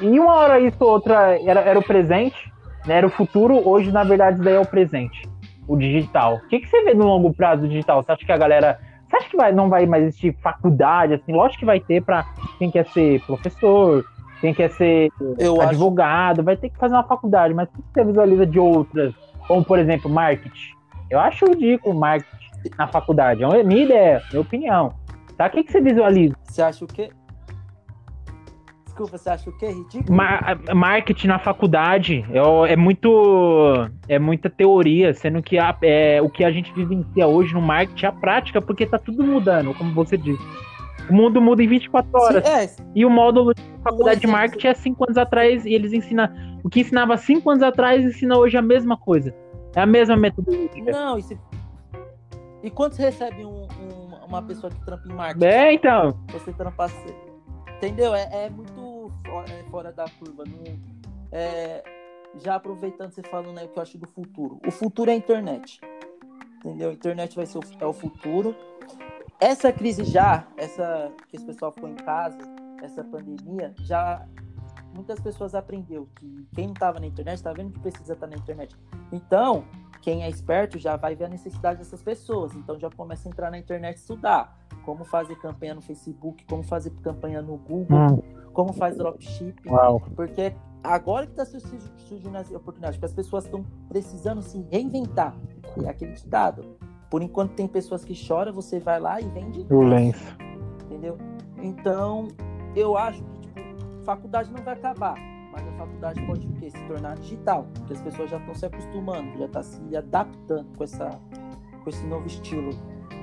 e 0.00 0.18
uma 0.18 0.34
hora 0.34 0.60
isso, 0.60 0.84
outra 0.84 1.40
era, 1.40 1.60
era 1.60 1.78
o 1.78 1.84
presente, 1.84 2.52
né? 2.84 2.96
Era 2.96 3.06
o 3.06 3.10
futuro, 3.10 3.68
hoje 3.68 3.92
na 3.92 4.02
verdade 4.02 4.42
daí 4.42 4.54
é 4.54 4.60
o 4.60 4.66
presente, 4.66 5.28
o 5.66 5.76
digital. 5.76 6.36
O 6.36 6.48
que, 6.48 6.60
que 6.60 6.68
você 6.68 6.82
vê 6.84 6.94
no 6.94 7.04
longo 7.04 7.32
prazo 7.32 7.62
do 7.62 7.68
digital? 7.68 8.02
Você 8.02 8.12
acha 8.12 8.24
que 8.24 8.32
a 8.32 8.38
galera. 8.38 8.78
Você 9.08 9.16
acha 9.16 9.28
que 9.30 9.36
vai, 9.36 9.52
não 9.52 9.68
vai 9.68 9.86
mais 9.86 10.04
existir 10.04 10.36
faculdade, 10.42 11.14
assim? 11.14 11.32
Lógico 11.32 11.60
que 11.60 11.64
vai 11.64 11.78
ter 11.78 12.02
para 12.02 12.24
quem 12.58 12.70
quer 12.70 12.86
ser 12.86 13.20
professor, 13.22 14.04
quem 14.40 14.52
quer 14.52 14.70
ser 14.72 15.10
Eu 15.38 15.60
acho 15.60 15.70
advogado, 15.70 16.42
vai 16.42 16.56
ter 16.56 16.70
que 16.70 16.76
fazer 16.76 16.94
uma 16.94 17.04
faculdade, 17.04 17.54
mas 17.54 17.68
o 17.68 17.72
que 17.72 17.82
você 17.94 18.04
visualiza 18.04 18.44
de 18.44 18.58
outras? 18.58 19.14
Como, 19.46 19.64
por 19.64 19.78
exemplo, 19.78 20.10
marketing. 20.10 20.74
Eu 21.08 21.20
acho 21.20 21.46
ridículo 21.46 21.94
marketing 21.94 22.36
na 22.76 22.88
faculdade. 22.88 23.44
É 23.44 23.46
uma 23.46 23.62
minha 23.62 23.84
ideia, 23.84 24.22
minha 24.30 24.42
opinião. 24.42 24.92
Tá? 25.36 25.46
O 25.46 25.50
que, 25.50 25.62
que 25.62 25.70
você 25.70 25.80
visualiza? 25.80 26.34
Você 26.42 26.62
acha 26.62 26.84
o 26.84 26.88
quê? 26.88 27.10
Desculpa, 28.96 29.18
você 29.18 29.28
acha 29.28 29.50
o 29.50 29.52
quê? 29.52 29.66
Ridículo? 29.66 30.16
Mar- 30.16 30.58
marketing 30.74 31.26
na 31.26 31.38
faculdade 31.38 32.24
é, 32.32 32.72
é 32.72 32.76
muito 32.76 33.88
é 34.08 34.18
muita 34.18 34.48
teoria, 34.48 35.12
sendo 35.12 35.42
que 35.42 35.58
a- 35.58 35.76
é, 35.82 36.22
o 36.22 36.30
que 36.30 36.42
a 36.42 36.50
gente 36.50 36.72
vivencia 36.72 37.26
hoje 37.26 37.52
no 37.52 37.60
marketing 37.60 38.06
é 38.06 38.08
a 38.08 38.12
prática, 38.12 38.62
porque 38.62 38.86
tá 38.86 38.98
tudo 38.98 39.22
mudando, 39.22 39.74
como 39.74 39.92
você 39.92 40.16
disse. 40.16 40.42
O 41.10 41.12
mundo 41.14 41.40
muda 41.42 41.62
em 41.62 41.68
24 41.68 42.10
horas. 42.14 42.44
Sim, 42.44 42.80
é, 42.80 42.88
E 42.94 43.04
o 43.04 43.10
módulo 43.10 43.54
de 43.54 43.62
faculdade 43.84 44.20
de 44.20 44.26
marketing 44.26 44.66
é 44.68 44.74
5 44.74 45.04
anos 45.04 45.18
atrás 45.18 45.66
e 45.66 45.74
eles 45.74 45.92
ensinam. 45.92 46.28
O 46.64 46.70
que 46.70 46.80
ensinava 46.80 47.16
5 47.18 47.50
anos 47.50 47.62
atrás 47.62 48.02
ensina 48.02 48.36
hoje 48.38 48.56
a 48.56 48.62
mesma 48.62 48.96
coisa. 48.96 49.32
É 49.74 49.80
a 49.82 49.86
mesma 49.86 50.16
metodologia. 50.16 50.68
não, 50.90 51.18
e, 51.18 51.22
se... 51.22 51.38
e 52.64 52.70
recebe 53.02 53.44
um- 53.44 53.68
um- 53.68 54.26
uma 54.26 54.42
pessoa 54.42 54.72
que 54.72 54.84
trampa 54.84 55.04
em 55.06 55.12
marketing? 55.12 55.44
É, 55.44 55.72
então. 55.74 56.18
Você 56.32 56.50
trampar 56.54 56.88
cedo. 56.88 57.26
Entendeu? 57.76 58.14
É, 58.14 58.46
é 58.46 58.50
muito 58.50 58.72
é 58.72 58.80
fora 59.70 59.92
da 59.92 60.06
curva. 60.08 60.44
É, 61.32 61.82
já 62.42 62.56
aproveitando 62.56 63.12
você 63.12 63.22
falando 63.22 63.54
né, 63.54 63.64
o 63.64 63.68
que 63.68 63.78
eu 63.78 63.82
acho 63.82 63.98
do 63.98 64.06
futuro. 64.06 64.60
O 64.66 64.70
futuro 64.70 65.10
é 65.10 65.14
a 65.14 65.16
internet. 65.16 65.80
Entendeu? 66.58 66.90
A 66.90 66.92
internet 66.92 67.36
vai 67.36 67.46
ser 67.46 67.58
o, 67.58 67.62
é 67.80 67.86
o 67.86 67.92
futuro. 67.92 68.54
Essa 69.38 69.72
crise 69.72 70.04
já, 70.04 70.46
essa 70.56 71.12
que 71.28 71.36
esse 71.36 71.44
pessoal 71.44 71.70
ficou 71.72 71.88
em 71.88 71.96
casa, 71.96 72.38
essa 72.82 73.04
pandemia, 73.04 73.74
já 73.80 74.26
muitas 74.96 75.20
pessoas 75.20 75.54
aprendeu 75.54 76.08
que 76.16 76.48
quem 76.54 76.66
não 76.66 76.72
estava 76.74 76.98
na 76.98 77.06
internet 77.06 77.36
está 77.36 77.52
vendo 77.52 77.72
que 77.72 77.78
precisa 77.80 78.14
estar 78.14 78.26
na 78.26 78.34
internet. 78.36 78.74
Então, 79.12 79.64
quem 80.02 80.24
é 80.24 80.28
esperto 80.28 80.78
já 80.78 80.96
vai 80.96 81.14
ver 81.14 81.26
a 81.26 81.28
necessidade 81.28 81.78
dessas 81.78 82.02
pessoas. 82.02 82.54
Então 82.54 82.78
já 82.78 82.90
começa 82.90 83.28
a 83.28 83.30
entrar 83.30 83.50
na 83.50 83.58
internet 83.58 83.96
e 83.96 84.00
estudar 84.00 84.56
como 84.84 85.04
fazer 85.04 85.36
campanha 85.36 85.74
no 85.74 85.80
Facebook, 85.82 86.44
como 86.46 86.62
fazer 86.62 86.90
campanha 87.02 87.42
no 87.42 87.56
Google, 87.56 87.98
Hum, 87.98 88.22
como 88.52 88.72
faz 88.72 88.96
dropshipping. 88.96 89.68
uau. 89.68 90.00
Porque 90.14 90.54
agora 90.82 91.26
que 91.26 91.32
está 91.32 91.44
surgindo 91.44 92.36
as 92.36 92.50
oportunidades, 92.52 92.96
porque 92.96 93.06
as 93.06 93.12
pessoas 93.12 93.44
estão 93.44 93.64
precisando 93.88 94.40
se 94.42 94.60
reinventar. 94.70 95.34
É 95.84 95.88
aquele 95.88 96.12
ditado. 96.12 96.76
Por 97.10 97.20
enquanto 97.22 97.52
tem 97.54 97.66
pessoas 97.68 98.04
que 98.04 98.14
choram, 98.14 98.52
você 98.52 98.78
vai 98.78 98.98
lá 99.00 99.20
e 99.20 99.28
vende. 99.28 99.66
O 99.70 99.82
lenço. 99.82 100.36
Entendeu? 100.84 101.18
Então, 101.60 102.28
eu 102.74 102.96
acho 102.96 103.22
que 103.24 103.35
faculdade 104.06 104.50
não 104.52 104.62
vai 104.62 104.74
acabar. 104.74 105.14
Mas 105.52 105.66
a 105.68 105.72
faculdade 105.72 106.22
pode 106.26 106.46
o 106.46 106.52
quê? 106.52 106.70
Se 106.70 106.82
tornar 106.86 107.16
digital. 107.16 107.66
Porque 107.74 107.92
as 107.94 108.00
pessoas 108.02 108.30
já 108.30 108.36
estão 108.38 108.54
se 108.54 108.66
acostumando, 108.66 109.38
já 109.38 109.44
estão 109.46 109.62
se 109.62 109.96
adaptando 109.96 110.66
com, 110.76 110.84
essa, 110.84 111.10
com 111.82 111.90
esse 111.90 112.06
novo 112.06 112.26
estilo 112.26 112.70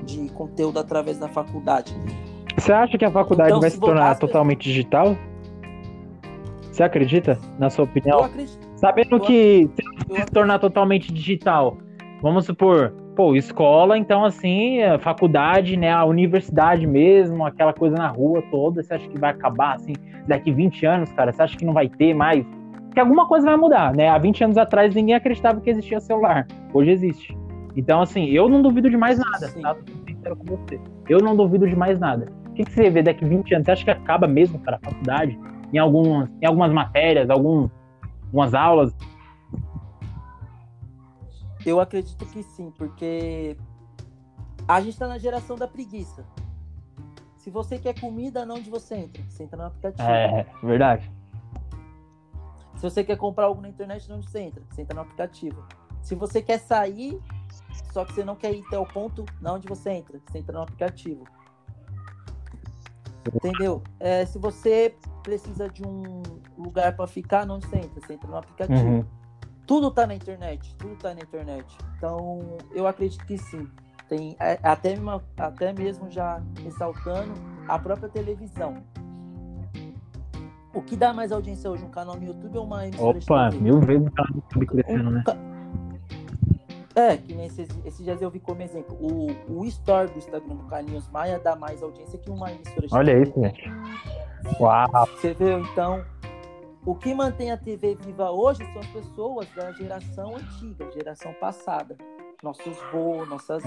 de 0.04 0.30
conteúdo 0.34 0.80
através 0.80 1.18
da 1.20 1.28
faculdade. 1.28 1.96
Você 2.58 2.72
acha 2.72 2.98
que 2.98 3.06
a 3.06 3.12
faculdade 3.12 3.50
Então, 3.50 3.62
vai 3.62 3.70
se 3.70 3.76
se 3.76 3.82
tornar 3.82 4.18
totalmente 4.20 4.64
digital? 4.64 5.16
Você 6.72 6.84
acredita, 6.84 7.38
na 7.60 7.70
sua 7.70 7.84
Eu 7.86 7.90
opinião? 7.90 8.24
acredito. 8.24 8.60
Sabendo 8.76 9.16
eu- 9.16 9.20
que 9.22 9.70
eu 10.10 10.16
se 10.18 10.26
tornar 10.32 10.60
totalmente 10.60 11.14
digital, 11.14 11.78
vamos 12.22 12.46
supor, 12.46 12.94
pô, 13.16 13.36
escola, 13.36 13.98
então 13.98 14.26
assim, 14.26 14.80
faculdade, 15.00 15.78
né, 15.78 15.92
a 15.92 16.04
universidade 16.06 16.86
mesmo, 16.88 17.46
aquela 17.46 17.74
coisa 17.74 17.96
na 17.96 18.08
rua 18.08 18.44
toda, 18.50 18.82
você 18.82 18.94
acha 18.94 19.08
que 19.08 19.20
vai 19.20 19.32
acabar 19.32 19.76
assim, 19.76 19.94
daqui 20.28 20.52
20 20.52 20.86
anos, 20.86 21.12
cara? 21.12 21.32
Você 21.32 21.42
acha 21.42 21.58
que 21.58 21.66
não 21.66 21.74
vai 21.74 21.88
ter 21.88 22.14
mais? 22.14 22.46
Que 22.94 23.00
alguma 23.00 23.28
coisa 23.28 23.46
vai 23.46 23.58
mudar, 23.58 23.94
né? 23.94 24.10
Há 24.10 24.18
20 24.18 24.44
anos 24.44 24.58
atrás 24.58 24.94
ninguém 24.94 25.16
acreditava 25.16 25.60
que 25.60 25.70
existia 25.70 26.00
celular. 26.00 26.48
Hoje 26.74 26.92
existe. 26.92 27.38
Então, 27.76 28.02
assim, 28.02 28.26
eu 28.26 28.48
não 28.48 28.62
duvido 28.62 28.90
de 28.90 28.98
mais 28.98 29.18
nada, 29.18 29.48
Sim. 29.48 29.62
tá? 29.62 29.74
Tô 29.74 29.92
sincero 30.08 30.36
com 30.36 30.46
você. 30.46 30.80
Eu 31.10 31.20
não 31.20 31.36
duvido 31.36 31.68
de 31.68 31.76
mais 31.76 32.00
nada. 32.00 32.28
O 32.50 32.54
que, 32.54 32.64
que 32.66 32.72
você 32.72 32.90
vê 32.90 33.02
daqui 33.02 33.26
20 33.26 33.56
anos? 33.56 33.66
Você 33.66 33.72
acha 33.72 33.84
que 33.84 33.92
acaba 33.92 34.28
mesmo, 34.28 34.60
cara, 34.60 34.80
a 34.82 34.90
faculdade? 34.90 35.40
Em, 35.74 35.80
algumas, 35.80 36.30
em 36.40 36.46
algumas 36.46 36.72
matérias, 36.72 37.32
algum, 37.32 37.68
algumas 38.26 38.54
aulas? 38.54 38.96
Eu 41.66 41.80
acredito 41.80 42.26
que 42.26 42.44
sim, 42.44 42.72
porque 42.78 43.58
a 44.68 44.82
gente 44.82 44.98
tá 44.98 45.08
na 45.08 45.18
geração 45.18 45.56
da 45.56 45.68
preguiça. 45.68 46.26
Se 47.38 47.50
você 47.50 47.78
quer 47.78 48.00
comida, 48.00 48.46
não 48.46 48.56
onde 48.56 48.70
você 48.70 48.96
entra? 48.96 49.22
Você 49.30 49.44
entra 49.44 49.58
no 49.58 49.66
aplicativo. 49.66 50.10
É, 50.10 50.46
verdade. 50.62 51.12
Se 52.76 52.82
você 52.82 53.04
quer 53.04 53.18
comprar 53.18 53.46
algo 53.46 53.62
na 53.62 53.70
internet, 53.70 54.10
não 54.10 54.18
onde 54.18 54.30
você 54.30 54.40
entra? 54.40 54.64
Você 54.70 54.82
entra 54.82 54.96
no 54.96 55.02
aplicativo. 55.02 55.64
Se 56.02 56.16
você 56.16 56.42
quer 56.42 56.58
sair, 56.58 57.22
só 57.94 58.04
que 58.04 58.14
você 58.14 58.24
não 58.24 58.36
quer 58.36 58.54
ir 58.54 58.64
até 58.68 58.78
o 58.78 58.86
ponto, 58.86 59.26
não 59.42 59.56
onde 59.56 59.68
você 59.68 59.92
entra? 59.92 60.20
Você 60.26 60.40
entra 60.40 60.54
no 60.58 60.64
aplicativo. 60.64 61.26
Entendeu? 63.34 63.82
É, 64.00 64.26
se 64.26 64.38
você 64.38 64.96
precisa 65.22 65.70
de 65.70 65.86
um 65.86 66.22
lugar 66.58 66.96
para 66.96 67.08
ficar, 67.08 67.46
não 67.46 67.56
onde 67.56 67.68
você 67.68 67.78
entra? 67.78 68.02
Você 68.02 68.14
entra 68.14 68.30
no 68.30 68.38
aplicativo. 68.38 68.80
Uhum. 68.80 69.06
Tudo 69.66 69.90
tá 69.92 70.06
na 70.06 70.16
internet, 70.16 70.76
tudo 70.76 70.96
tá 70.96 71.14
na 71.14 71.22
internet. 71.22 71.66
Então, 71.98 72.58
eu 72.74 72.86
acredito 72.86 73.26
que 73.26 73.38
sim. 73.38 73.68
Tem 74.10 74.36
é, 74.40 74.60
até, 74.62 74.96
até 75.38 75.74
mesmo 75.74 76.12
já 76.12 76.42
ressaltando 76.62 77.34
a 77.68 77.80
própria 77.80 78.10
televisão. 78.10 78.84
O 80.74 80.82
que 80.82 80.96
dá 80.96 81.14
mais 81.14 81.32
audiência 81.32 81.70
hoje, 81.70 81.84
um 81.84 81.90
canal 81.90 82.16
no 82.16 82.26
YouTube 82.26 82.58
ou 82.58 82.66
uma 82.66 82.86
emissora 82.88 83.18
Opa, 83.18 83.52
mil 83.52 83.80
vezes 83.80 84.08
o 84.08 84.12
canal 84.12 84.34
do 84.34 84.38
YouTube 84.40 84.66
crescendo, 84.66 85.10
Um 85.10 85.12
né? 85.12 85.24
É, 86.96 87.18
que 87.18 87.34
nem 87.34 87.48
esses, 87.48 87.68
esses 87.86 88.04
dias 88.04 88.22
eu 88.22 88.30
vi 88.30 88.40
como 88.40 88.62
exemplo. 88.62 88.96
O, 89.00 89.32
o 89.50 89.66
Store 89.66 90.12
do 90.12 90.18
Instagram 90.18 90.56
do 90.56 90.64
Carlinhos 90.66 91.08
Maia 91.10 91.40
dá 91.40 91.56
mais 91.56 91.82
audiência 91.82 92.20
que 92.20 92.30
uma 92.30 92.52
emissora 92.52 92.88
de 92.88 92.94
Olha 92.94 93.20
isso, 93.20 93.34
gente. 93.42 93.72
Uau. 94.60 95.08
Você 95.16 95.34
viu? 95.34 95.60
Então, 95.60 96.04
o 96.86 96.96
que 96.96 97.14
mantém 97.14 97.52
a 97.52 97.58
TV 97.58 97.96
viva 97.96 98.32
hoje 98.32 98.66
são 98.72 98.80
as 98.80 98.88
pessoas 98.88 99.48
da 99.56 99.72
geração 99.72 100.36
antiga, 100.36 100.92
geração 100.92 101.34
passada. 101.34 101.98
Nossos 102.42 102.78
vô, 102.92 103.26
nossas 103.26 103.64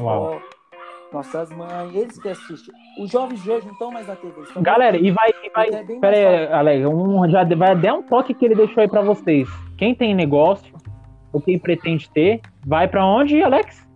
nossas 1.13 1.51
mães, 1.51 1.95
eles 1.95 2.19
que 2.19 2.29
assistem. 2.29 2.75
Os 3.01 3.11
jovens 3.11 3.43
de 3.43 3.51
hoje 3.51 3.65
não 3.65 3.73
estão 3.73 3.91
mais 3.91 4.07
na 4.07 4.17
TV. 4.17 4.41
estão 4.43 4.63
Galera, 4.63 4.97
e 4.97 5.11
vai, 5.13 5.31
e 5.31 5.51
vai. 5.51 5.69
É 5.69 5.85
bem 5.85 6.01
Pera 6.01 6.17
mais 6.17 6.27
aí, 6.27 6.41
fácil. 6.41 6.57
Alex, 6.57 6.87
um, 6.87 7.31
já 7.31 7.45
vai 7.45 7.77
dar 7.77 7.95
um 7.95 8.03
toque 8.03 8.35
que 8.35 8.45
ele 8.45 8.55
deixou 8.55 8.83
aí 8.83 8.89
pra 8.89 9.03
vocês. 9.03 9.49
Quem 9.79 9.95
tem 9.95 10.15
negócio, 10.15 10.75
ou 11.33 11.41
quem 11.41 11.59
pretende 11.59 12.11
ter, 12.11 12.41
vai 12.67 12.89
pra 12.89 13.07
onde, 13.07 13.41
Alex? 13.43 13.87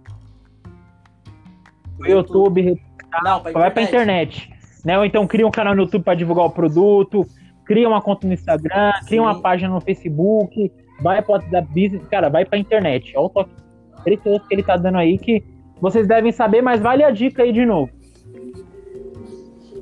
no 2.01 2.09
YouTube, 2.09 2.81
Não, 3.23 3.41
pra 3.41 3.53
vai 3.53 3.71
pra 3.71 3.83
internet. 3.83 4.51
Né? 4.85 4.99
Ou 4.99 5.05
então 5.05 5.27
cria 5.27 5.47
um 5.47 5.51
canal 5.51 5.75
no 5.75 5.83
YouTube 5.83 6.03
pra 6.03 6.15
divulgar 6.15 6.47
o 6.47 6.51
produto, 6.51 7.27
cria 7.71 7.89
uma 7.89 8.03
conta 8.03 8.27
no 8.27 8.33
Instagram, 8.33 8.93
cria 9.07 9.23
uma 9.23 9.37
Sim. 9.37 9.43
página 9.43 9.73
no 9.73 9.81
Facebook, 9.81 10.73
vai 11.01 11.23
pro 11.23 11.35
WhatsApp 11.35 11.69
Business, 11.69 12.05
cara, 12.09 12.29
vai 12.29 12.45
pra 12.45 12.59
internet. 12.59 13.17
Olha 13.17 13.27
o 13.27 13.29
toque 13.29 13.55
precioso 14.03 14.45
que 14.49 14.55
ele 14.57 14.65
tá 14.65 14.77
dando 14.77 14.99
aí 14.99 15.17
que 15.17 15.45
vocês 15.81 16.09
devem 16.09 16.33
saber, 16.33 16.63
mas 16.63 16.81
vale 16.81 17.05
a 17.05 17.13
dica 17.13 17.45
aí 17.45 17.53
de 17.53 17.65
novo. 17.65 17.93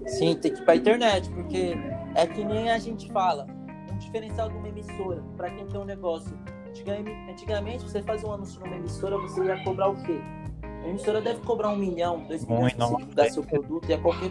Sim, 0.05 0.37
tem 0.37 0.53
que 0.53 0.61
ir 0.61 0.64
pra 0.66 0.77
internet, 0.77 1.31
porque 1.31 1.79
é 2.14 2.27
que 2.27 2.44
nem 2.44 2.70
a 2.70 2.79
gente 2.79 3.11
fala. 3.11 3.46
Um 3.90 3.96
diferencial 3.96 4.51
de 4.51 4.57
uma 4.59 4.68
emissora, 4.68 5.24
pra 5.35 5.48
quem 5.48 5.66
tem 5.66 5.81
um 5.81 5.87
negócio. 5.87 6.38
Antigamente, 7.31 7.85
você 7.85 8.03
fazia 8.03 8.29
um 8.29 8.35
anúncio 8.35 8.61
numa 8.61 8.77
emissora, 8.77 9.16
você 9.16 9.42
ia 9.42 9.64
cobrar 9.64 9.88
o 9.88 9.96
quê? 10.03 10.20
A 10.62 10.88
emissora 10.88 11.22
deve 11.22 11.40
cobrar 11.40 11.70
um 11.70 11.77
milhão, 11.77 12.22
dois 12.29 12.44
milhões 12.44 12.77
não. 12.77 12.96
divulgar 12.96 13.31
seu 13.31 13.42
produto. 13.42 13.88
E 13.88 13.94
é 13.94 13.96
qualquer, 13.96 14.31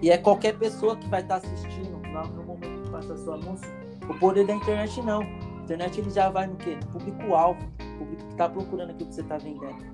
e 0.00 0.10
é 0.10 0.16
qualquer 0.16 0.58
pessoa 0.58 0.96
que 0.96 1.06
vai 1.08 1.20
estar 1.20 1.36
assistindo 1.36 2.01
no, 2.12 2.22
no 2.36 2.42
momento 2.44 2.82
que 2.84 2.90
passa 2.90 3.16
seu 3.16 3.34
anúncio. 3.34 3.68
O 4.08 4.14
poder 4.14 4.46
da 4.46 4.54
internet 4.54 5.00
não. 5.02 5.20
A 5.22 5.62
internet 5.64 6.00
ele 6.00 6.10
já 6.10 6.28
vai 6.28 6.46
no 6.46 6.56
quê? 6.56 6.76
No 6.92 6.98
público-alvo. 7.00 7.58
O 7.80 7.98
público 7.98 8.22
que 8.28 8.34
tá 8.36 8.48
procurando 8.48 8.90
aquilo 8.90 9.08
que 9.08 9.14
você 9.14 9.22
tá 9.22 9.38
vendendo. 9.38 9.92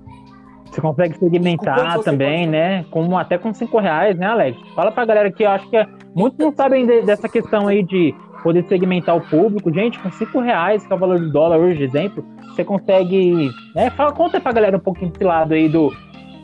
Você 0.65 0.81
consegue 0.81 1.13
com 1.15 1.19
segmentar 1.25 1.97
você 1.97 2.03
também, 2.11 2.39
pode- 2.41 2.51
né? 2.51 2.85
Como, 2.91 3.17
até 3.17 3.37
com 3.39 3.51
5 3.53 3.79
reais, 3.79 4.15
né, 4.17 4.27
Alex? 4.27 4.57
Fala 4.75 4.91
pra 4.91 5.03
galera 5.05 5.31
que 5.31 5.43
eu 5.43 5.49
acho 5.49 5.67
que 5.69 5.75
é, 5.77 5.87
muitos 6.15 6.37
não 6.37 6.51
sabem 6.53 6.85
de- 6.85 7.01
dessa 7.01 7.27
questão 7.27 7.67
aí 7.67 7.81
de 7.83 8.13
poder 8.43 8.63
segmentar 8.65 9.15
o 9.17 9.21
público. 9.21 9.73
Gente, 9.73 9.97
com 9.99 10.11
5 10.11 10.39
reais, 10.39 10.85
que 10.85 10.93
é 10.93 10.95
o 10.95 10.99
valor 10.99 11.19
do 11.19 11.31
dólar 11.31 11.57
hoje, 11.57 11.83
exemplo, 11.83 12.23
você 12.49 12.63
consegue. 12.63 13.49
Né? 13.75 13.89
Fala, 13.91 14.11
conta 14.13 14.39
pra 14.39 14.51
galera 14.51 14.77
um 14.77 14.79
pouquinho 14.79 15.11
desse 15.11 15.23
lado 15.23 15.53
aí 15.55 15.67
do 15.67 15.91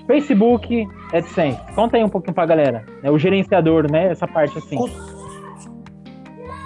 Facebook 0.08 0.88
AdSense. 1.14 1.60
Conta 1.76 1.98
aí 1.98 2.04
um 2.04 2.10
pouquinho 2.10 2.34
pra 2.34 2.46
galera. 2.46 2.84
né? 3.04 3.10
O 3.12 3.18
gerenciador, 3.20 3.90
né? 3.92 4.08
Essa 4.12 4.28
parte 4.28 4.58
assim. 4.58 4.76
Com, 4.76 4.88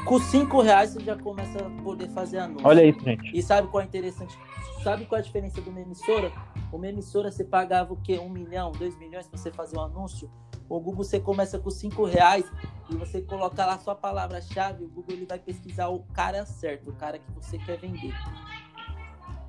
com 0.09 0.19
cinco 0.19 0.59
reais 0.59 0.93
você 0.93 1.01
já 1.01 1.15
começa 1.15 1.59
a 1.63 1.83
poder 1.83 2.09
fazer 2.09 2.39
anúncio. 2.39 2.67
Olha 2.67 2.83
isso, 2.83 2.99
gente. 2.99 3.37
E 3.37 3.43
sabe 3.43 3.67
qual 3.67 3.83
é 3.83 3.85
interessante? 3.85 4.35
Sabe 4.83 5.05
qual 5.05 5.17
é 5.17 5.21
a 5.21 5.23
diferença 5.23 5.61
de 5.61 5.69
uma 5.69 5.79
emissora? 5.79 6.31
Uma 6.73 6.87
emissora 6.87 7.29
você 7.29 7.43
pagava 7.43 7.93
o 7.93 7.97
quê? 7.97 8.17
Um 8.17 8.27
milhão, 8.27 8.71
dois 8.71 8.97
milhões 8.97 9.27
para 9.27 9.37
você 9.37 9.51
fazer 9.51 9.77
um 9.77 9.81
anúncio? 9.81 10.27
O 10.67 10.79
Google 10.79 11.03
você 11.03 11.19
começa 11.19 11.59
com 11.59 11.69
cinco 11.69 12.05
reais 12.05 12.43
e 12.89 12.95
você 12.95 13.21
coloca 13.21 13.63
lá 13.63 13.77
sua 13.77 13.93
palavra-chave, 13.93 14.83
o 14.83 14.87
Google 14.87 15.15
ele 15.15 15.25
vai 15.27 15.37
pesquisar 15.37 15.89
o 15.89 15.99
cara 16.11 16.43
certo, 16.43 16.89
o 16.89 16.93
cara 16.93 17.19
que 17.19 17.31
você 17.31 17.59
quer 17.59 17.77
vender. 17.77 18.15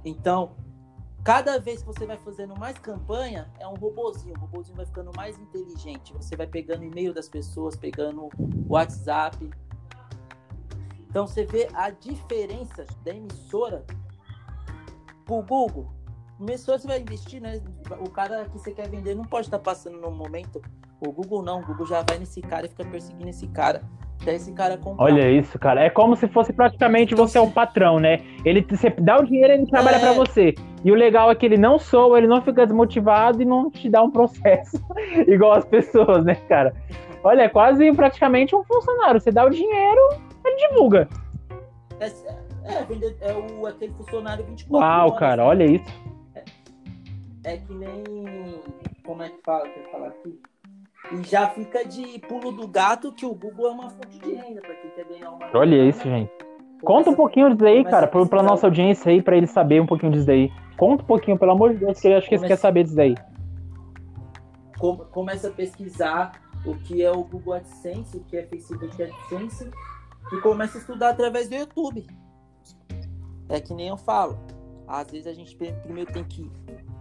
Então, 0.05 0.53
cada 1.25 1.59
vez 1.59 1.81
que 1.81 1.87
você 1.87 2.05
vai 2.05 2.18
fazendo 2.18 2.55
mais 2.59 2.77
campanha, 2.77 3.51
é 3.59 3.66
um 3.66 3.77
robozinho. 3.77 4.35
O 4.37 4.40
robozinho 4.40 4.77
vai 4.77 4.85
ficando 4.85 5.11
mais 5.16 5.38
inteligente. 5.38 6.12
Você 6.12 6.37
vai 6.37 6.46
pegando 6.46 6.85
e-mail 6.85 7.14
das 7.14 7.31
pessoas, 7.31 7.77
pegando 7.77 8.29
WhatsApp. 8.68 9.49
Então 11.11 11.27
você 11.27 11.44
vê 11.44 11.68
a 11.75 11.90
diferença 11.90 12.87
da 13.05 13.11
emissora 13.12 13.85
pro 15.27 15.42
Google. 15.42 15.90
Emissora 16.40 16.79
você 16.79 16.87
vai 16.87 17.01
investir, 17.01 17.42
né? 17.42 17.61
O 17.99 18.09
cara 18.09 18.44
que 18.44 18.53
você 18.59 18.70
quer 18.73 18.88
vender 18.88 19.14
não 19.14 19.25
pode 19.25 19.49
estar 19.49 19.59
passando 19.59 19.99
no 20.01 20.11
momento. 20.11 20.62
O 21.05 21.12
Google 21.12 21.42
não. 21.42 21.61
O 21.61 21.66
Google 21.66 21.87
já 21.87 22.03
vai 22.09 22.18
nesse 22.18 22.40
cara 22.40 22.66
e 22.66 22.68
fica 22.68 22.85
perseguindo 22.85 23.29
esse 23.29 23.46
cara. 23.49 23.83
Até 24.23 24.35
esse 24.35 24.53
cara 24.53 24.77
comprar. 24.77 25.05
Olha 25.05 25.31
isso, 25.31 25.59
cara. 25.59 25.83
É 25.83 25.90
como 25.90 26.14
se 26.14 26.29
fosse 26.29 26.53
praticamente 26.53 27.14
você 27.14 27.38
é 27.38 27.40
o 27.40 27.51
patrão, 27.51 27.99
né? 27.99 28.20
Ele 28.44 28.64
você 28.68 28.90
dá 28.90 29.18
o 29.18 29.25
dinheiro, 29.25 29.53
ele 29.53 29.66
trabalha 29.66 29.96
É. 29.96 29.99
pra 30.01 30.12
você. 30.12 30.55
E 30.85 30.92
o 30.92 30.94
legal 30.94 31.31
é 31.31 31.35
que 31.35 31.44
ele 31.44 31.57
não 31.59 31.79
soa, 31.79 32.18
ele 32.18 32.27
não 32.27 32.40
fica 32.40 32.64
desmotivado 32.66 33.42
e 33.42 33.44
não 33.44 33.70
te 33.70 33.88
dá 33.88 34.03
um 34.03 34.11
processo 34.11 34.79
igual 35.27 35.53
as 35.53 35.64
pessoas, 35.64 36.25
né, 36.25 36.35
cara? 36.49 36.75
Olha, 37.25 37.42
é 37.42 37.49
quase 37.49 37.90
praticamente 37.92 38.55
um 38.55 38.62
funcionário. 38.64 39.20
Você 39.20 39.31
dá 39.31 39.44
o 39.44 39.51
dinheiro, 39.51 40.01
ele 40.44 40.68
divulga. 40.68 41.09
É, 41.98 42.07
é, 42.72 42.85
vender- 42.85 43.16
é 43.20 43.33
o, 43.33 43.66
aquele 43.66 43.92
funcionário 43.94 44.44
24 44.44 44.76
Uau, 44.76 45.07
horas. 45.09 45.18
cara, 45.18 45.44
olha 45.44 45.64
isso. 45.64 45.85
É 47.44 47.57
que 47.57 47.72
nem. 47.74 48.05
Como 49.05 49.22
é 49.22 49.29
que 49.31 49.40
fala? 49.42 49.68
Quer 49.68 49.90
falar 49.90 50.09
aqui? 50.09 50.38
E 51.12 51.22
já 51.24 51.48
fica 51.48 51.85
de 51.87 52.18
pulo 52.20 52.53
do 52.53 52.68
gato 52.68 53.12
que 53.12 53.24
o 53.26 53.35
Google 53.35 53.66
é 53.68 53.70
uma 53.70 53.90
fonte 53.90 54.18
de 54.18 54.35
renda 54.35 54.61
para 54.61 54.74
quem 54.74 54.90
quer 54.90 55.05
ganhar 55.07 55.31
uma. 55.31 55.46
Olha 55.55 55.76
isso, 55.88 56.03
gente. 56.03 56.31
Conta 56.83 57.11
um 57.11 57.14
pouquinho 57.14 57.50
disso 57.55 57.64
aí, 57.66 57.79
começa 57.79 57.90
cara, 57.90 58.07
pra, 58.07 58.26
pra 58.26 58.42
nossa 58.42 58.66
audiência 58.66 59.11
aí, 59.11 59.20
pra 59.22 59.37
eles 59.37 59.50
saberem 59.50 59.83
um 59.83 59.87
pouquinho 59.87 60.12
disso 60.12 60.26
daí. 60.26 60.50
Conta 60.79 61.03
um 61.03 61.07
pouquinho, 61.07 61.38
pelo 61.38 61.53
amor 61.53 61.72
de 61.74 61.79
Deus, 61.85 62.00
que 62.00 62.09
eu 62.09 62.16
acho 62.16 62.26
que 62.29 62.35
eles 62.35 62.40
Começa- 62.42 62.46
querem 62.46 62.57
saber 62.57 62.85
disso 62.85 62.96
daí. 62.96 63.14
Com- 64.79 64.96
começa 64.96 65.48
a 65.48 65.50
pesquisar 65.50 66.33
o 66.64 66.74
que 66.74 67.03
é 67.03 67.11
o 67.11 67.22
Google 67.24 67.55
AdSense, 67.55 68.16
o 68.16 68.20
que 68.20 68.37
é 68.37 68.44
Facebook 68.44 69.03
AdSense, 69.03 69.70
e 70.32 70.40
começa 70.40 70.78
a 70.78 70.80
estudar 70.80 71.10
através 71.10 71.48
do 71.48 71.54
YouTube. 71.54 72.06
É 73.48 73.60
que 73.60 73.74
nem 73.74 73.88
eu 73.88 73.96
falo. 73.96 74.38
Às 74.86 75.10
vezes 75.10 75.26
a 75.26 75.32
gente 75.32 75.56
primeiro 75.56 76.12
tem 76.12 76.24
que 76.24 76.50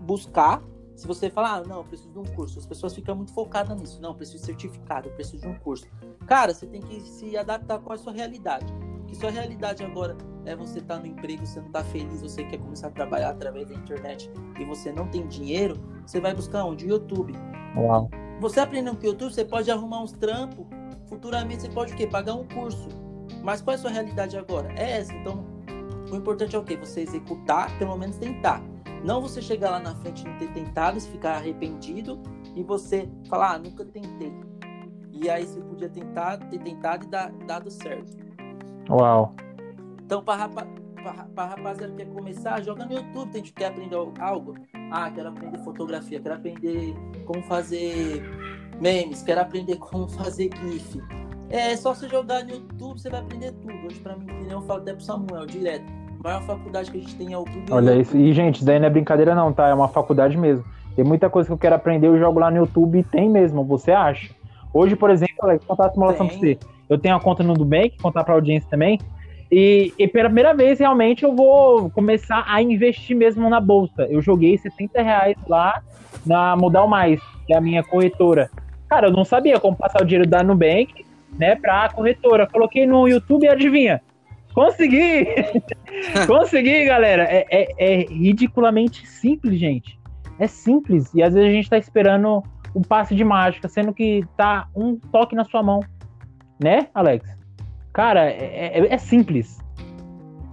buscar. 0.02 0.62
Se 0.96 1.08
você 1.08 1.30
falar, 1.30 1.56
ah, 1.56 1.64
não, 1.64 1.78
eu 1.78 1.84
preciso 1.84 2.12
de 2.12 2.20
um 2.20 2.26
curso, 2.36 2.60
as 2.60 2.66
pessoas 2.66 2.94
ficam 2.94 3.16
muito 3.16 3.34
focadas 3.34 3.80
nisso. 3.80 4.02
Não, 4.02 4.10
eu 4.10 4.16
preciso 4.16 4.40
de 4.40 4.46
certificado, 4.46 5.08
eu 5.08 5.14
preciso 5.14 5.42
de 5.42 5.48
um 5.48 5.58
curso. 5.60 5.86
Cara, 6.28 6.54
você 6.54 6.68
tem 6.68 6.82
que 6.82 7.00
se 7.02 7.38
adaptar 7.38 7.80
com 7.80 7.94
a 7.94 7.98
sua 7.98 8.12
realidade. 8.12 8.72
Que 9.08 9.16
sua 9.16 9.32
realidade 9.32 9.84
agora 9.84 10.18
é 10.46 10.56
você 10.56 10.80
estar 10.80 11.00
no 11.00 11.08
emprego, 11.08 11.46
você 11.46 11.60
não 11.60 11.68
está 11.68 11.84
feliz, 11.84 12.22
você 12.22 12.44
quer 12.44 12.58
começar 12.58 12.88
a 12.88 12.92
trabalhar 12.92 13.30
através 13.30 13.68
da 13.68 13.76
internet 13.76 14.30
e 14.60 14.66
você 14.66 14.92
não 14.92 15.08
tem 15.08 15.26
dinheiro, 15.28 15.76
você 16.06 16.20
vai 16.20 16.34
buscar 16.34 16.66
onde? 16.66 16.88
YouTube. 16.88 17.34
Uau. 17.76 18.10
Você 18.40 18.60
aprendendo 18.60 18.98
com 18.98 19.04
o 19.04 19.08
YouTube, 19.08 19.34
você 19.34 19.46
pode 19.46 19.72
arrumar 19.72 20.04
uns 20.04 20.12
trampos. 20.12 20.66
Futuramente 21.08 21.64
você 21.64 21.70
pode 21.70 21.94
o 21.94 21.96
quê? 21.96 22.06
Pagar 22.08 22.36
um 22.36 22.48
curso. 22.48 22.88
Mas 23.44 23.62
qual 23.62 23.74
é 23.74 23.78
a 23.78 23.82
sua 23.82 23.92
realidade 23.92 24.38
agora? 24.38 24.72
É 24.74 25.00
essa. 25.00 25.14
Então, 25.14 25.46
o 26.12 26.16
importante 26.16 26.56
é 26.56 26.60
o 26.60 26.64
quê? 26.64 26.76
Você 26.78 27.02
executar, 27.02 27.78
pelo 27.78 27.98
menos 27.98 28.18
tentar. 28.18 28.62
Não 29.04 29.22
você 29.22 29.42
chegar 29.42 29.72
lá 29.72 29.80
na 29.80 29.96
frente 29.96 30.24
e 30.24 30.30
não 30.30 30.38
ter 30.38 30.52
tentado, 30.52 31.00
ficar 31.00 31.36
arrependido 31.36 32.22
e 32.56 32.64
você 32.64 33.10
falar, 33.30 33.54
ah, 33.54 33.60
nunca 33.60 33.86
tentei. 33.86 34.34
E 35.12 35.30
aí 35.30 35.46
você 35.46 35.60
podia 35.62 35.90
tentar, 35.90 36.38
ter 36.38 36.60
tentado 36.60 37.06
e 37.06 37.08
dar, 37.08 37.32
dado 37.46 37.72
certo. 37.72 38.18
Uau. 38.90 39.36
Então, 40.04 40.24
para 40.24 40.42
rapa, 40.42 40.68
a 41.38 41.46
rapaziada 41.46 41.94
que 41.94 42.04
quer 42.04 42.14
começar, 42.14 42.62
joga 42.62 42.86
no 42.86 42.94
YouTube, 42.94 43.32
tem 43.32 43.44
que 43.44 43.54
quer 43.54 43.68
aprender 43.68 43.96
algo. 44.20 44.56
Ah, 44.92 45.10
quero 45.10 45.30
aprender 45.30 45.58
fotografia, 45.60 46.20
quero 46.20 46.36
aprender 46.36 46.96
como 47.26 47.42
fazer 47.44 48.24
memes, 48.82 49.22
quero 49.24 49.42
aprender 49.42 49.78
como 49.78 50.08
fazer 50.08 50.50
GIF. 50.56 51.00
É 51.50 51.76
só 51.76 51.96
você 51.96 52.08
jogar 52.08 52.44
no 52.44 52.52
YouTube, 52.52 53.00
você 53.00 53.10
vai 53.10 53.22
aprender 53.22 53.52
tudo. 53.54 53.74
Hoje, 53.88 54.00
pra 54.00 54.16
mim, 54.16 54.28
eu 54.50 54.62
falo 54.62 54.82
até 54.82 54.94
pro 54.94 55.02
Samuel, 55.02 55.46
direto. 55.48 55.86
A 56.20 56.24
maior 56.24 56.42
faculdade 56.44 56.92
que 56.92 56.98
a 56.98 57.02
gente 57.02 57.16
tem 57.16 57.34
é 57.34 57.38
o 57.38 57.42
YouTube. 57.42 57.72
Olha 57.72 57.96
isso. 57.96 58.16
E, 58.16 58.32
gente, 58.34 58.58
isso 58.58 58.66
daí 58.66 58.80
não 58.80 58.86
é 58.86 58.90
brincadeira, 58.90 59.34
não, 59.34 59.52
tá? 59.52 59.68
É 59.68 59.74
uma 59.74 59.88
faculdade 59.88 60.38
mesmo. 60.38 60.64
Tem 60.96 61.04
muita 61.04 61.30
coisa 61.30 61.48
que 61.48 61.54
eu 61.54 61.58
quero 61.58 61.76
aprender, 61.76 62.08
eu 62.08 62.20
jogo 62.20 62.40
lá 62.40 62.52
no 62.52 62.58
YouTube 62.58 63.00
e 63.00 63.04
tem 63.04 63.30
mesmo, 63.30 63.64
você 63.64 63.92
acha? 63.92 64.30
Hoje, 64.74 64.96
por 64.96 65.10
exemplo, 65.10 65.36
vou 65.42 65.60
contar 65.60 65.88
a 65.88 65.92
simulação 65.92 66.28
pra 66.28 66.38
você. 66.38 66.60
Eu 66.88 66.98
tenho 66.98 67.16
a 67.16 67.20
conta 67.20 67.42
no 67.42 67.54
Nubank, 67.54 67.98
contar 68.02 68.24
pra 68.24 68.36
audiência 68.36 68.70
também. 68.70 69.00
E, 69.52 69.92
e, 69.98 70.08
pela 70.08 70.26
primeira 70.26 70.54
vez, 70.54 70.78
realmente, 70.78 71.24
eu 71.24 71.36
vou 71.36 71.90
começar 71.90 72.44
a 72.48 72.62
investir 72.62 73.16
mesmo 73.16 73.50
na 73.50 73.60
bolsa. 73.60 74.06
Eu 74.10 74.22
joguei 74.22 74.56
70 74.58 75.02
reais 75.02 75.36
lá 75.48 75.82
na 76.24 76.56
Modal 76.56 76.88
Mais, 76.88 77.20
que 77.48 77.54
é 77.54 77.58
a 77.58 77.62
minha 77.62 77.84
corretora. 77.84 78.52
Cara, 78.88 79.08
eu 79.08 79.12
não 79.12 79.26
sabia 79.26 79.60
como 79.60 79.76
passar 79.76 80.04
o 80.04 80.06
dinheiro 80.06 80.30
da 80.30 80.44
Nubank, 80.44 81.06
né, 81.38 81.56
pra 81.56 81.90
corretora. 81.90 82.48
Coloquei 82.48 82.86
no 82.86 83.08
YouTube 83.08 83.46
e 83.46 83.50
adivinha? 83.50 84.02
Consegui! 84.54 85.28
Consegui, 86.28 86.86
galera! 86.86 87.24
É, 87.24 87.46
é, 87.50 87.68
é, 87.78 87.96
ridiculamente 88.06 89.08
simples, 89.08 89.60
gente. 89.60 90.00
É 90.40 90.48
simples. 90.48 91.14
E 91.14 91.22
às 91.22 91.34
vezes 91.34 91.50
a 91.50 91.54
gente 91.54 91.70
tá 91.70 91.78
esperando 91.78 92.44
um 92.76 92.82
passe 92.82 93.16
de 93.16 93.24
mágica, 93.24 93.68
sendo 93.68 93.94
que 93.94 94.24
tá 94.38 94.68
um 94.76 94.96
toque 94.96 95.36
na 95.36 95.44
sua 95.46 95.62
mão. 95.64 95.80
Né, 96.62 96.88
Alex? 96.94 97.38
Cara, 97.94 98.30
é, 98.30 98.80
é, 98.80 98.94
é 98.94 98.98
simples. 98.98 99.60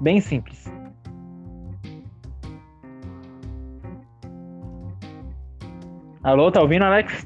Bem 0.00 0.20
simples. 0.20 0.70
Alô, 6.22 6.50
tá 6.50 6.60
ouvindo, 6.60 6.84
Alex? 6.84 7.24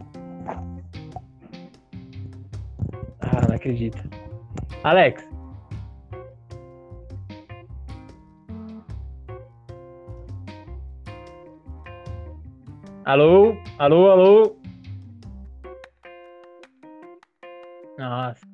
Não 3.60 3.66
acredito. 3.66 4.02
Alex. 4.84 5.28
Alô? 13.04 13.54
Alô, 13.78 14.10
alô? 14.10 14.56
Nossa. 17.98 18.49